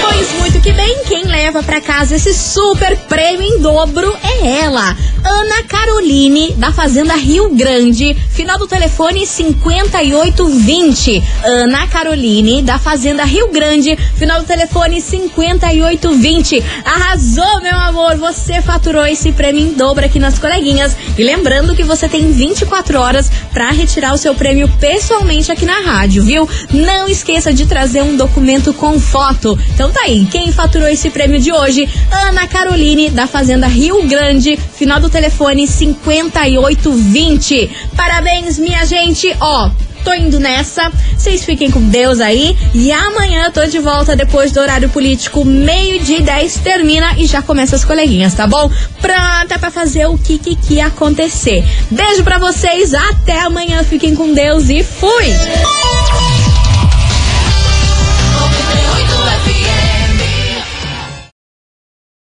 Pois 0.00 0.32
muito 0.38 0.60
que 0.62 0.72
bem, 0.72 1.04
quem 1.06 1.24
leva 1.24 1.62
pra 1.62 1.80
casa 1.82 2.16
esse 2.16 2.32
super 2.32 2.96
prêmio 3.00 3.46
em 3.46 3.60
dobro 3.60 4.16
é 4.22 4.62
ela, 4.62 4.96
Ana 5.24 5.62
Caroline, 5.68 6.52
da 6.54 6.72
Fazenda 6.72 7.14
Rio 7.14 7.54
Grande. 7.54 8.16
Final 8.30 8.58
do 8.58 8.66
telefone 8.66 9.24
5820. 9.24 11.22
Ana 11.44 11.86
Caroline, 11.86 12.60
da 12.62 12.78
Fazenda 12.78 13.24
Rio 13.24 13.48
Grande. 13.52 13.96
Final 14.16 14.40
do 14.40 14.46
telefone 14.46 15.00
5820. 15.00 16.62
Arrasou, 16.84 17.60
meu 17.62 17.76
amor! 17.76 18.16
Você 18.16 18.60
faturou 18.60 19.06
esse 19.06 19.30
prêmio 19.32 19.62
em 19.62 19.74
dobro 19.74 20.04
aqui 20.04 20.18
nas 20.18 20.38
coleguinhas. 20.38 20.96
E 21.16 21.22
lembrando 21.22 21.76
que 21.76 21.84
você 21.84 22.08
tem 22.08 22.32
24 22.32 22.98
horas 22.98 23.30
pra 23.52 23.70
retirar 23.70 24.12
o 24.14 24.18
seu 24.18 24.34
prêmio 24.34 24.68
pessoalmente 24.80 25.52
aqui 25.52 25.64
na 25.64 25.80
rádio, 25.80 26.24
viu? 26.24 26.48
Não 26.72 27.06
esqueça 27.06 27.52
de 27.52 27.66
trazer 27.66 28.02
um 28.02 28.16
documento 28.16 28.72
com 28.74 28.98
foto. 28.98 29.58
Então 29.74 29.92
tá 29.92 30.02
aí, 30.02 30.26
quem 30.26 30.50
faturou 30.50 30.88
esse 30.88 31.10
prêmio 31.10 31.38
de 31.38 31.52
hoje? 31.52 31.88
Ana 32.10 32.46
Caroline, 32.48 33.10
da 33.10 33.26
Fazenda 33.26 33.66
Rio 33.66 34.02
Grande. 34.08 34.58
Final 34.74 34.98
do 34.98 35.11
telefone 35.12 35.68
5820. 35.68 37.70
Parabéns, 37.94 38.58
minha 38.58 38.84
gente! 38.86 39.36
Ó, 39.38 39.70
tô 40.02 40.12
indo 40.14 40.40
nessa. 40.40 40.90
Vocês 41.16 41.44
fiquem 41.44 41.70
com 41.70 41.88
Deus 41.88 42.20
aí. 42.20 42.56
E 42.74 42.90
amanhã 42.90 43.50
tô 43.50 43.64
de 43.66 43.78
volta 43.78 44.16
depois 44.16 44.50
do 44.50 44.60
horário 44.60 44.88
político, 44.88 45.44
meio-dia 45.44 46.18
e 46.18 46.22
10 46.22 46.54
termina 46.56 47.14
e 47.18 47.26
já 47.26 47.42
começa 47.42 47.76
as 47.76 47.84
coleguinhas, 47.84 48.34
tá 48.34 48.46
bom? 48.46 48.70
Pronta 49.00 49.58
pra 49.58 49.70
fazer 49.70 50.06
o 50.06 50.18
que 50.18 50.38
que, 50.38 50.56
que 50.56 50.80
acontecer. 50.80 51.62
Beijo 51.90 52.24
pra 52.24 52.38
vocês, 52.38 52.94
até 52.94 53.38
amanhã. 53.40 53.84
Fiquem 53.84 54.14
com 54.14 54.32
Deus 54.32 54.70
e 54.70 54.82
fui! 54.82 55.32